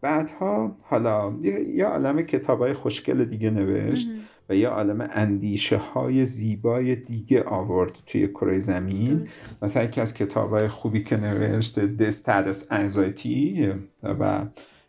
[0.00, 1.32] بعدها حالا
[1.74, 4.08] یه عالم کتاب های خوشگل دیگه نوشت
[4.48, 9.28] و یه عالم اندیشه های زیبای دیگه آورد توی کره زمین.
[9.62, 13.66] مثلا یکی از کتاب های خوبی که نوشت The Status Anxiety
[14.02, 14.40] و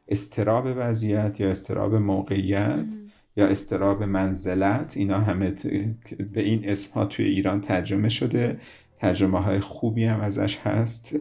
[0.10, 2.93] استراب وضعیت یا استراب موقعیت
[3.36, 5.55] یا استراب منزلت اینا همه
[6.34, 8.57] به این اسم ها توی ایران ترجمه شده.
[8.97, 11.20] ترجمه های خوبی هم ازش هست.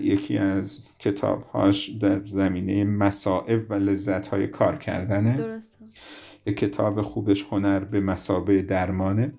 [0.00, 5.36] یکی از کتاب هاش در زمینه مسائب و لذت های کار کردنه.
[5.36, 5.84] درسته.
[6.46, 9.32] یک کتاب خوبش هنر به مسابه درمانه.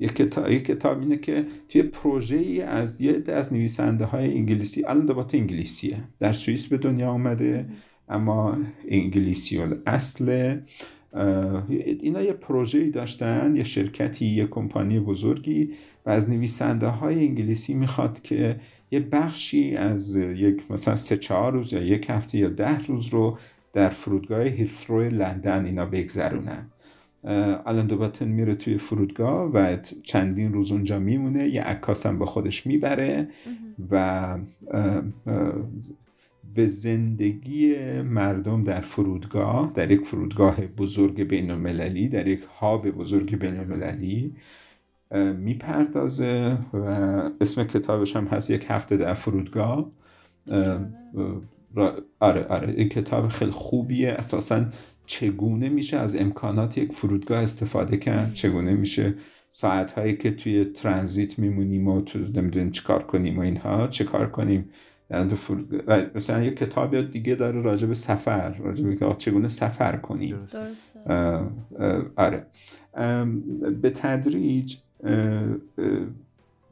[0.00, 4.84] یک کتاب, یک کتاب اینه که توی پروژه ای از یه از نویسنده های انگلیسی
[4.84, 6.04] الان دوباره انگلیسیه.
[6.18, 7.66] در سوئیس به دنیا آمده
[8.08, 10.58] اما انگلیسی اصل
[12.00, 15.70] اینا یه پروژه ای داشتن یه شرکتی یه کمپانی بزرگی
[16.06, 21.72] و از نویسنده های انگلیسی می‌خواد که یه بخشی از یک مثلا سه چهار روز
[21.72, 23.38] یا یک هفته یا ده روز رو
[23.72, 26.66] در فرودگاه هیثرو لندن اینا بگذرونن.
[27.24, 31.48] الان دوباتن میره توی فرودگاه و چندین روز اونجا میمونه.
[31.48, 33.28] یه عکاس هم با خودش می‌بره
[33.90, 34.38] و
[36.54, 43.36] به زندگی مردم در فرودگاه در یک فرودگاه بزرگ بین المللی در یک هاب بزرگ
[43.36, 44.34] بین المللی
[45.36, 46.78] می‌پردازه و
[47.40, 49.90] اسم کتابش هم هست یک هفته در فرودگاه.
[52.20, 54.10] آره آره این کتاب خیلی خوبیه.
[54.10, 54.66] اساسا
[55.06, 59.14] چگونه میشه از امکانات یک فرودگاه استفاده کرد؟ چگونه میشه
[59.50, 64.30] ساعت هایی که توی ترانزیت میمونیم و تو نمی‌دونیم چیکار کنیم و اینها چه کار
[64.30, 64.70] کنیم؟
[66.14, 70.36] مثلا یک کتاب دیگه داره راجع به سفر راجع به چگونه سفر کنیم؟
[72.16, 72.46] آره.
[73.82, 74.76] به تدریج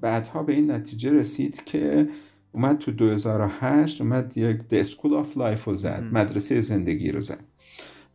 [0.00, 2.08] بعدها به این نتیجه رسید که
[2.52, 7.44] اومد تو 2008 اومد یک The School of Life رو زد مدرسه زندگی رو زد.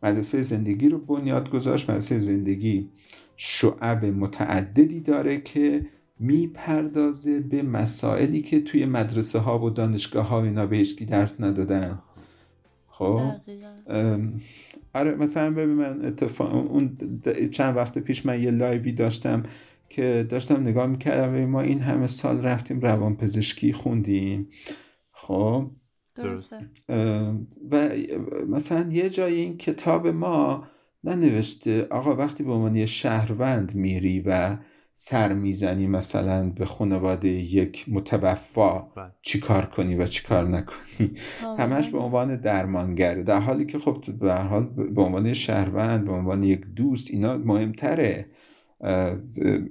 [0.02, 1.90] مدرسه زندگی رو بنیاد گذاشت.
[1.90, 2.90] مدرسه زندگی
[3.36, 5.86] شعب متعددی داره که
[6.20, 11.98] می‌پردازه به مسائلی که توی مدرسه ها و دانشگاه ها اینا به درس ندادن.
[12.86, 13.20] خب؟
[14.94, 16.96] آره مثلا ببین من اتفاق اون
[17.50, 19.42] چند وقت پیش من یه لایوی داشتم
[19.88, 24.48] که داشتم نگاه می‌کردم ما این همه سال رفتیم روان پزشکی خوندیم.
[25.12, 25.70] خب؟
[26.22, 26.70] درسته.
[27.70, 27.88] و
[28.48, 30.64] مثلا یه جای این کتاب ما
[31.04, 34.56] ننوشته آقا وقتی به عنوان یه شهروند میری و
[35.00, 39.10] سر می‌زنی مثلا به خانواده یک متوفا بله.
[39.22, 41.10] چی کار کنی و چی کار نکنی
[41.58, 46.42] همش به عنوان درمانگره در حالی که خب به حال به عنوان شهروند به عنوان
[46.42, 48.26] یک دوست اینا مهمتره.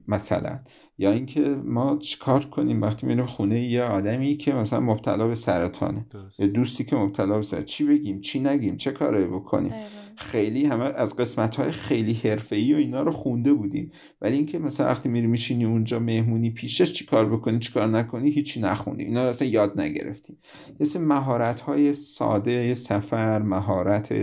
[0.07, 0.59] مثلا.
[0.97, 6.05] یا اینکه ما چیکار کنیم وقتی میریم خونه یه آدمی که مثلا مبتلا به سرطانه.
[6.39, 9.73] یه دوستی که مبتلا به سرطانه چی بگیم؟ چی نگیم؟ چه کاری بکنیم؟
[10.17, 13.91] خیلی همه از قسمت های خیلی ای و اینا رو خونده بودیم.
[14.21, 19.07] ولی اینکه مثلا وقتی میری میشینی اونجا مهمونی پیشش چیکار بکنی؟ چیکار نکنی؟ هیچی نخوندیم
[19.07, 20.37] اینا اصلا یاد نگرفتیم.
[20.79, 24.15] مثل مهارت های ساده سفر مهارت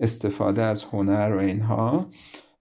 [0.00, 2.06] استفاده از هنر و اینها.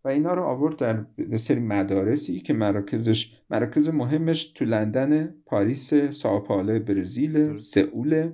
[0.08, 1.05] و اینا رو آورد در
[1.38, 8.32] سری مدارسی که مراکزش مراکز مهمش تو لندن پاریس ساوپائولو برزیل سئول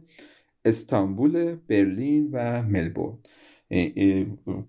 [0.65, 3.17] استانبول برلین و ملبورن.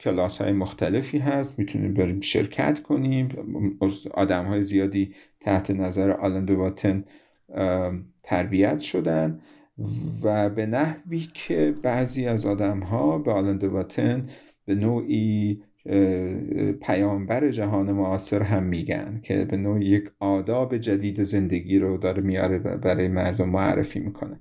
[0.01, 1.59] کلاس های مختلفی هست.
[1.59, 3.29] می‌تونیم بریم شرکت کنیم.
[4.15, 7.05] آدم های زیادی تحت نظر آلند واتن
[8.23, 9.41] تربیت شدن
[10.23, 14.27] و به نحوی که بعضی از آدم ها به آلند واتن
[14.65, 15.63] به نوعی
[16.81, 22.59] پیامبر جهان معاصر هم میگن که به نوع یک آداب جدید زندگی رو داره میاره
[22.59, 24.41] برای مردم معرفی می‌کنه.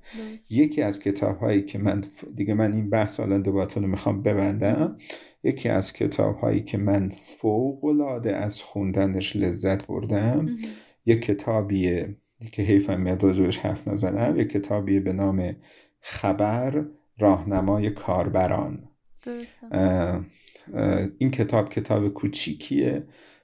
[0.50, 2.04] یکی از کتاب هایی که من
[2.36, 4.98] دیگه من این بحث الان دوباتون رو می‌خوام ببندم
[5.44, 10.50] یکی از کتاب هایی که من فوق العاده از خوندنش لذت بردم
[11.06, 12.16] یک کتابیه
[12.52, 15.56] که حیفم میاد راجبش حرف نزنم یک کتابیه به نام
[16.00, 16.86] خبر
[17.20, 18.84] راهنمای کاربران.
[21.18, 23.04] این کتاب کتاب کوچیکیه.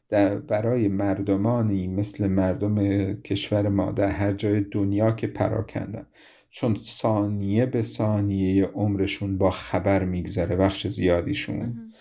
[0.10, 6.06] در برای مردمانی مثل مردم کشور ما در هر جای دنیا که پراکندن.
[6.50, 11.92] چون ثانیه به ثانیه عمرشون با خبر میگذره بخش زیادیشون.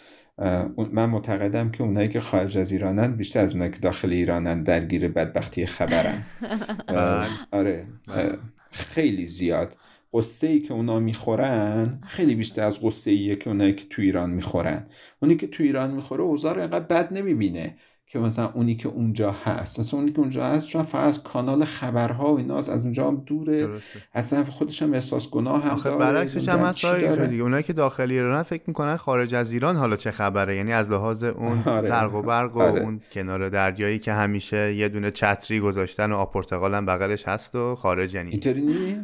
[0.92, 5.08] من معتقدم که اونایی که خارج از ایرانن بیشتر از اونایی که داخل ایرانن درگیر
[5.08, 6.22] بدبختی خبرن.
[6.86, 7.28] بله.
[7.50, 7.86] آره.
[8.08, 8.38] بله.
[8.72, 9.76] خیلی زیاد.
[10.12, 14.30] قصه ای که اونا می‌خورن خیلی بیشتر از قصه ایه که اونایی که تو ایران
[14.30, 14.86] می‌خورن.
[15.22, 17.76] اونی که تو ایران می‌خوره اوضاع رو اینقدر بد نمی‌بینه.
[18.10, 19.80] که مثلا اونی که اونجا هست.
[19.80, 23.22] مثلا اونی که اونجا هست چون فقط از کانال خبرها و ایناست از اونجا هم
[23.26, 23.66] دوره.
[23.66, 24.00] درسته.
[24.14, 28.42] اصلا خودش هم احساس گناه هم آخه برعکسش هم هست دیگه اونایی که داخل ایران
[28.42, 30.56] فکر می‌کنن خارج از ایران حالا چه خبره.
[30.56, 31.88] یعنی از لحاظ اون آره.
[31.88, 32.80] زرق و برق و آره.
[32.80, 37.54] اون کنار دریایی که همیشه یه دونه چتری گذاشتن و آب پرتقال هم بغلش هست
[37.54, 38.30] و خارج یعنی.
[38.30, 38.96] اینطوری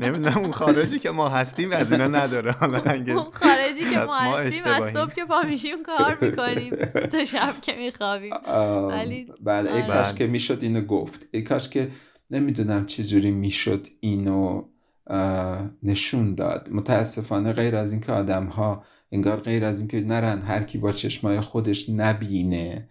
[0.02, 2.52] نمی‌دونم اون خارجی که ما هستیم از اینا نداره.
[2.52, 6.74] حالا اون خارجی که ما هستیم از صبح که پا میشیم کار می‌کنیم؟
[7.12, 8.32] تو شب که میخوابیم.
[8.88, 11.28] ولی بله ای کاش که می‌شد اینو گفت.
[11.32, 11.88] ای کاش که
[12.30, 14.62] نمی‌دونم چجوری می‌شد اینو
[15.82, 16.68] نشون داد.
[16.72, 21.40] متاسفانه غیر از اینکه آدم ها انگار غیر از اینکه نرن هر کی با چشمای
[21.40, 22.88] خودش نبینه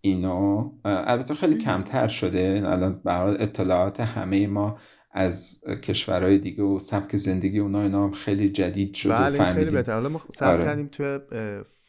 [0.00, 2.62] اینو البته خیلی کمتر شده.
[2.64, 4.78] الان به اطلاعات همه ما
[5.12, 9.92] از کشورهای دیگه و سبک زندگی اونا اینا هم خیلی جدید شده بله خیلی بهتر
[9.92, 10.64] حالا ما سعی آره.
[10.64, 11.18] کردیم توی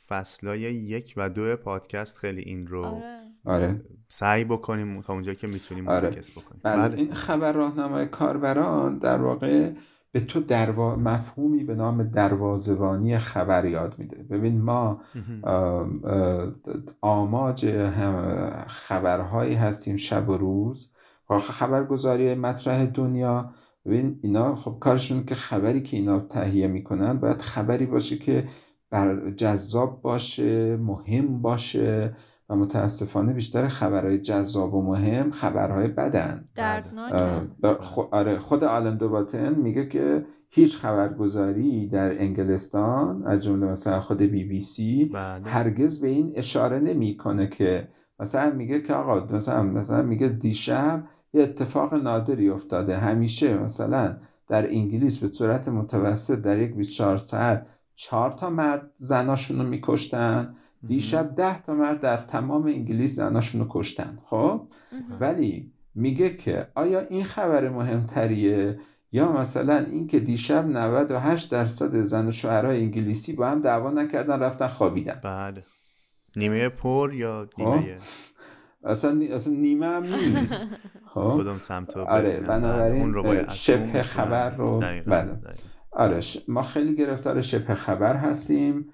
[0.07, 3.03] فصلای یک و دو پادکست خیلی این رو آره.
[3.45, 3.81] آره.
[4.09, 6.09] سعی بکنیم تا اونجا که می‌تونیم آره.
[6.09, 6.87] بکنیم بله.
[6.87, 6.97] بله.
[6.97, 9.71] این خبر راهنمای کاربران در واقع
[10.11, 10.95] به تو دروا...
[10.95, 15.01] مفهومی به نام دروازبانی خبر یاد میده ببین ما
[17.01, 17.87] آماج
[18.67, 20.91] خبرهایی هستیم شب و روز
[21.39, 23.51] خبرگزاری مطرح دنیا
[23.85, 28.43] ببین اینا خب کارشون که خبری که اینا تهیه می‌کنن باید خبری باشه که
[28.89, 32.15] بر جذاب باشه مهم باشه
[32.49, 36.49] و متاسفانه بیشتر خبرهای جذاب و مهم خبرهای بدن.
[38.11, 44.43] آره خود آلن دوباتن میگه که هیچ خبرگزاری در انگلستان از جمله مثلا خود بی
[44.43, 45.49] بی سی بله.
[45.49, 47.87] هرگز به این اشاره نمی‌کنه که
[48.19, 51.03] مثلا میگه که آقا مثلا مثلا میگه دیشب
[51.33, 52.97] یه اتفاق نادری افتاده.
[52.97, 54.17] همیشه مثلا
[54.47, 60.55] در انگلیس به صورت متوسط در یک 24 ساعت چهار تا مرد زناشون رو میکشتن
[60.83, 64.17] دیشب ده تا مرد در تمام انگلیس زناشون رو کشتن.
[64.25, 64.67] خب؟
[65.19, 68.79] ولی میگه که آیا این خبر مهمتریه؟
[69.11, 74.67] یا مثلا اینکه دیشب 98 درصد زن و شوهرای انگلیسی با هم دعوا نکردن رفتن
[74.67, 75.19] خوابیدن.
[75.23, 75.63] بله.
[76.35, 77.97] نیمه پر یا خب؟ نیمه؟
[78.83, 80.61] اصلا اصلا نیمه هم نیست.
[81.13, 85.39] خب؟ کدوم سمت رو آره بنابراین شبه خبر رو بله.
[85.91, 88.93] آره ما خیلی گرفتار شبه خبر هستیم.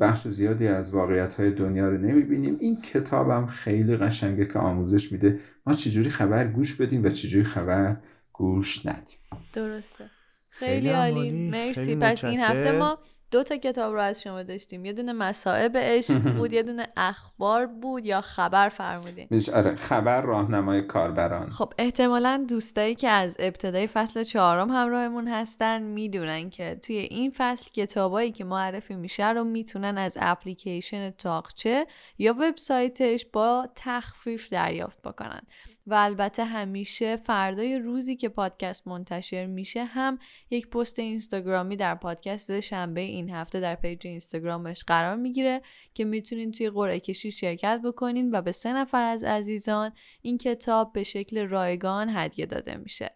[0.00, 2.56] بخش زیادی از واقعیت های دنیا رو نمی‌بینیم.
[2.60, 5.38] این کتابم خیلی قشنگه که آموزش میده.
[5.66, 7.96] ما چجوری خبر گوش بدیم و چجوری خبر
[8.32, 9.18] گوش ندیم؟
[9.52, 10.04] درسته.
[10.48, 11.50] خیلی عالی.
[11.50, 11.96] مرسی.
[11.96, 12.98] پس این هفته ما
[13.34, 14.84] دو تا کتاب رو از شما داشتیم.
[14.84, 20.82] یه دونه مسائب عشق بود یه دونه اخبار بود یا خبر فرمودین؟ آره خبر راهنمای
[20.82, 21.50] کاربران.
[21.50, 27.70] خب احتمالا دوستایی که از ابتدای فصل چهارم همراهمون هستن می‌دونن که توی این فصل
[27.70, 31.86] کتابایی که معرفی میشه رو می‌تونن از اپلیکیشن تاقچه
[32.18, 35.42] یا وبسایتش با تخفیف دریافت بکنن.
[35.86, 40.18] و البته همیشه فردای روزی که پادکست منتشر میشه هم
[40.50, 45.62] یک پست اینستاگرامی در پادکست شنبه این هفته در پیج اینستاگرامش قرار می‌گیره
[45.94, 50.92] که می‌تونین توی قرعه کشی شرکت بکنین و به سه نفر از عزیزان این کتاب
[50.92, 53.10] به شکل رایگان هدیه داده میشه.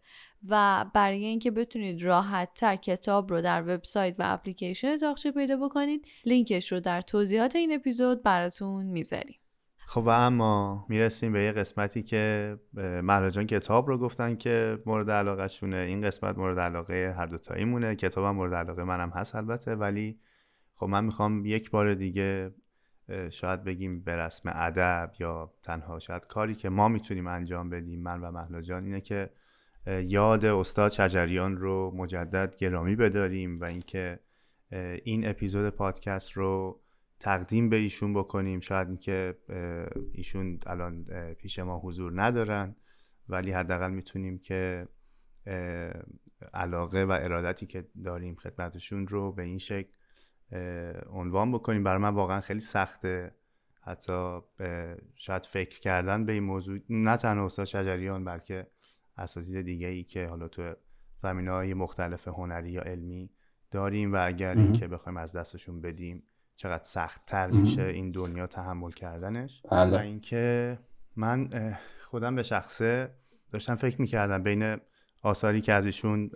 [0.48, 6.06] و برای اینکه بتونید راحت تر کتاب رو در وبسایت و اپلیکیشن تاخچه پیدا بکنید
[6.24, 9.40] لینکش رو در توضیحات این اپیزود براتون می‌ذاریم.
[9.90, 12.56] خب و اما می‌رسیم به یه قسمتی که
[13.02, 17.96] مهراجان کتاب رو گفتن که مورد علاقه شونه این قسمت مورد علاقه هر دوتایی مونه
[17.96, 20.20] کتابم مورد علاقه منم هست البته ولی
[20.74, 22.54] خب من می‌خوام یک بار دیگه
[23.30, 28.20] شاید بگیم به رسم ادب یا تنها شاید کاری که ما می‌تونیم انجام بدیم من
[28.20, 29.30] و مهلاجان اینه که
[29.86, 34.18] یاد استاد شجریان رو مجدد گرامی بداریم و اینکه
[35.04, 36.80] این اپیزود پادکست رو
[37.20, 38.60] تقدیم به ایشون بکنیم.
[38.60, 39.38] شاید اینکه
[40.12, 41.04] ایشون الان
[41.34, 42.76] پیش ما حضور ندارن
[43.28, 44.88] ولی حداقل می‌تونیم که
[46.54, 49.92] علاقه و ارادتی که داریم خدمتشون رو به این شکل
[51.10, 51.84] عنوان بکنیم.
[51.84, 53.34] برای من واقعا خیلی سخته.
[53.82, 54.40] حتی
[55.14, 58.66] شاید فکر کردن به این موضوع نه تنها استاد شجریان بلکه
[59.16, 60.74] اساتید دیگه ای که حالا تو
[61.22, 63.30] زمین های مختلف هنری یا علمی
[63.70, 66.22] داریم و اگر اینکه بخوایم از دستشون بدیم
[66.58, 69.62] چقدر سخت تر میشه این دنیا تحمل کردنش.
[69.70, 69.96] بله.
[69.96, 70.78] و اینکه
[71.16, 71.50] من
[72.04, 73.14] خودم به شخصه
[73.50, 74.76] داشتم فکر می‌کردم بین
[75.22, 76.30] آثاری که از ایشون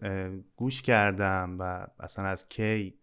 [0.56, 2.98] گوش کردم و اصلا از کی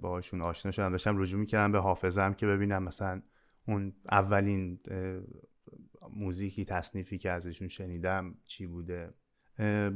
[0.00, 3.22] باشون آشنا شدم داشتم رجوع می‌کردم به حافظم که ببینم مثلا
[3.68, 4.80] اون اولین
[6.10, 9.14] موزیکی تصنیفی که ازشون شنیدم چی بوده.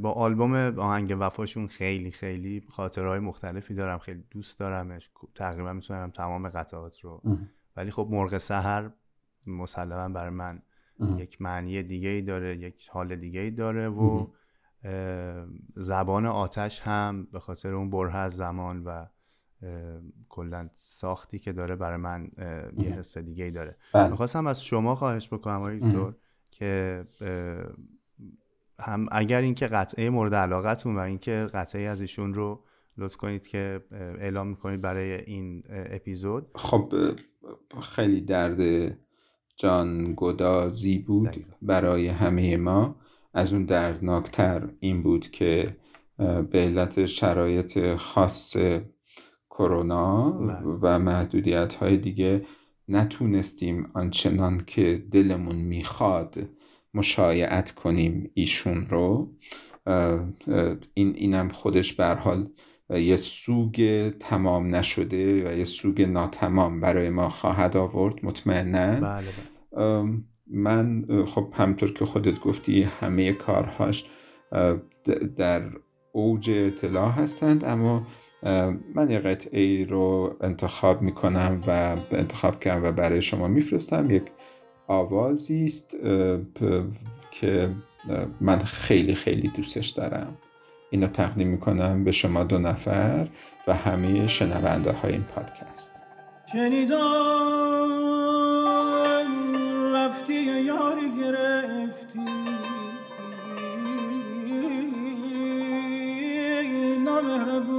[0.02, 5.10] با آلبوم آهنگ وفاشون خیلی خیلی خاطرهای مختلفی دارم خیلی دوست دارمش.
[5.34, 7.22] تقریبا می‌تونم تمام قطعات رو.
[7.76, 8.90] ولی خب مرغ سهر
[9.46, 10.62] مسلما برای من
[11.16, 14.26] یک معنی دیگه ای داره یک حال دیگه ای داره و
[15.76, 19.06] زبان آتش هم به خاطر اون بره از زمان و
[20.28, 22.30] کلا ساختی که داره برای من
[22.78, 23.76] یه حس دیگه ای داره.
[23.94, 24.10] بله.
[24.10, 25.80] می‌خواستم از شما خواهش بکنم آقای
[26.50, 27.04] که
[28.80, 32.64] هم اگر اینکه قطعه مورد علاقتون و اینکه قطعه از ایشون رو
[32.98, 33.80] لطف کنید که
[34.18, 36.46] اعلام می‌کنید برای این اپیزود.
[36.54, 36.92] خب
[37.82, 38.92] خیلی درد
[39.56, 42.96] جان گدازی بود برای همه ما.
[43.34, 45.76] از اون دردناکتر این بود که
[46.18, 48.56] به علت شرایط خاص
[49.50, 50.60] کرونا بله.
[50.82, 52.46] و محدودیت های دیگه
[52.88, 56.48] نتونستیم آنچنان که دلمون می‌خواد
[56.94, 59.30] مشایعت کنیم ایشون رو.
[60.94, 62.48] این اینم خودش بر حال
[62.90, 68.14] یه سوگ تمام نشده و یه سوگ ناتمام برای ما خواهد آورد.
[68.22, 69.26] مطمئنا بله
[69.72, 70.08] بله.
[70.50, 74.04] من خب همطور که خودت گفتی همه کارهاش
[75.36, 75.62] در
[76.12, 78.06] اوج اطلاع هستند اما
[78.94, 84.10] من یه قطعه رو انتخاب می‌کنم و انتخاب کردم و برای شما میفرستم.
[84.10, 84.22] یک
[84.86, 85.96] آوازی است
[87.30, 87.70] که
[88.40, 90.36] من خیلی خیلی دوستش دارم.
[90.90, 93.26] اینو تقدیم می‌کنم به شما دو نفر
[93.66, 96.02] و همه شنونده های این پادکست.
[96.52, 96.94] شنیدم
[99.94, 102.18] رفتی یاری گرفتی؟
[107.04, 107.73] نامهربون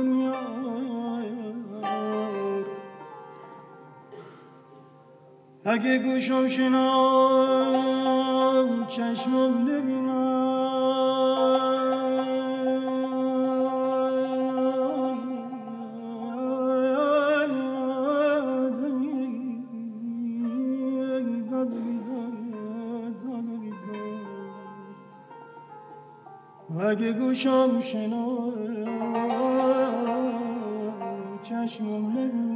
[5.65, 6.85] اگه گوشم شنا
[8.87, 9.65] چشمم
[26.79, 28.53] اگه گوشم شنا
[31.43, 32.54] چشمم نبینم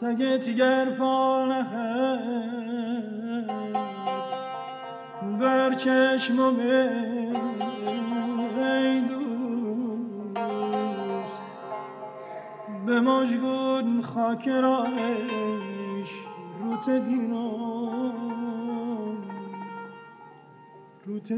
[0.00, 1.66] سگت گر پانه
[5.40, 6.50] بر چشم و
[12.86, 16.12] به مجگون خاک راهش
[16.60, 17.19] روت دینم
[21.19, 21.31] روت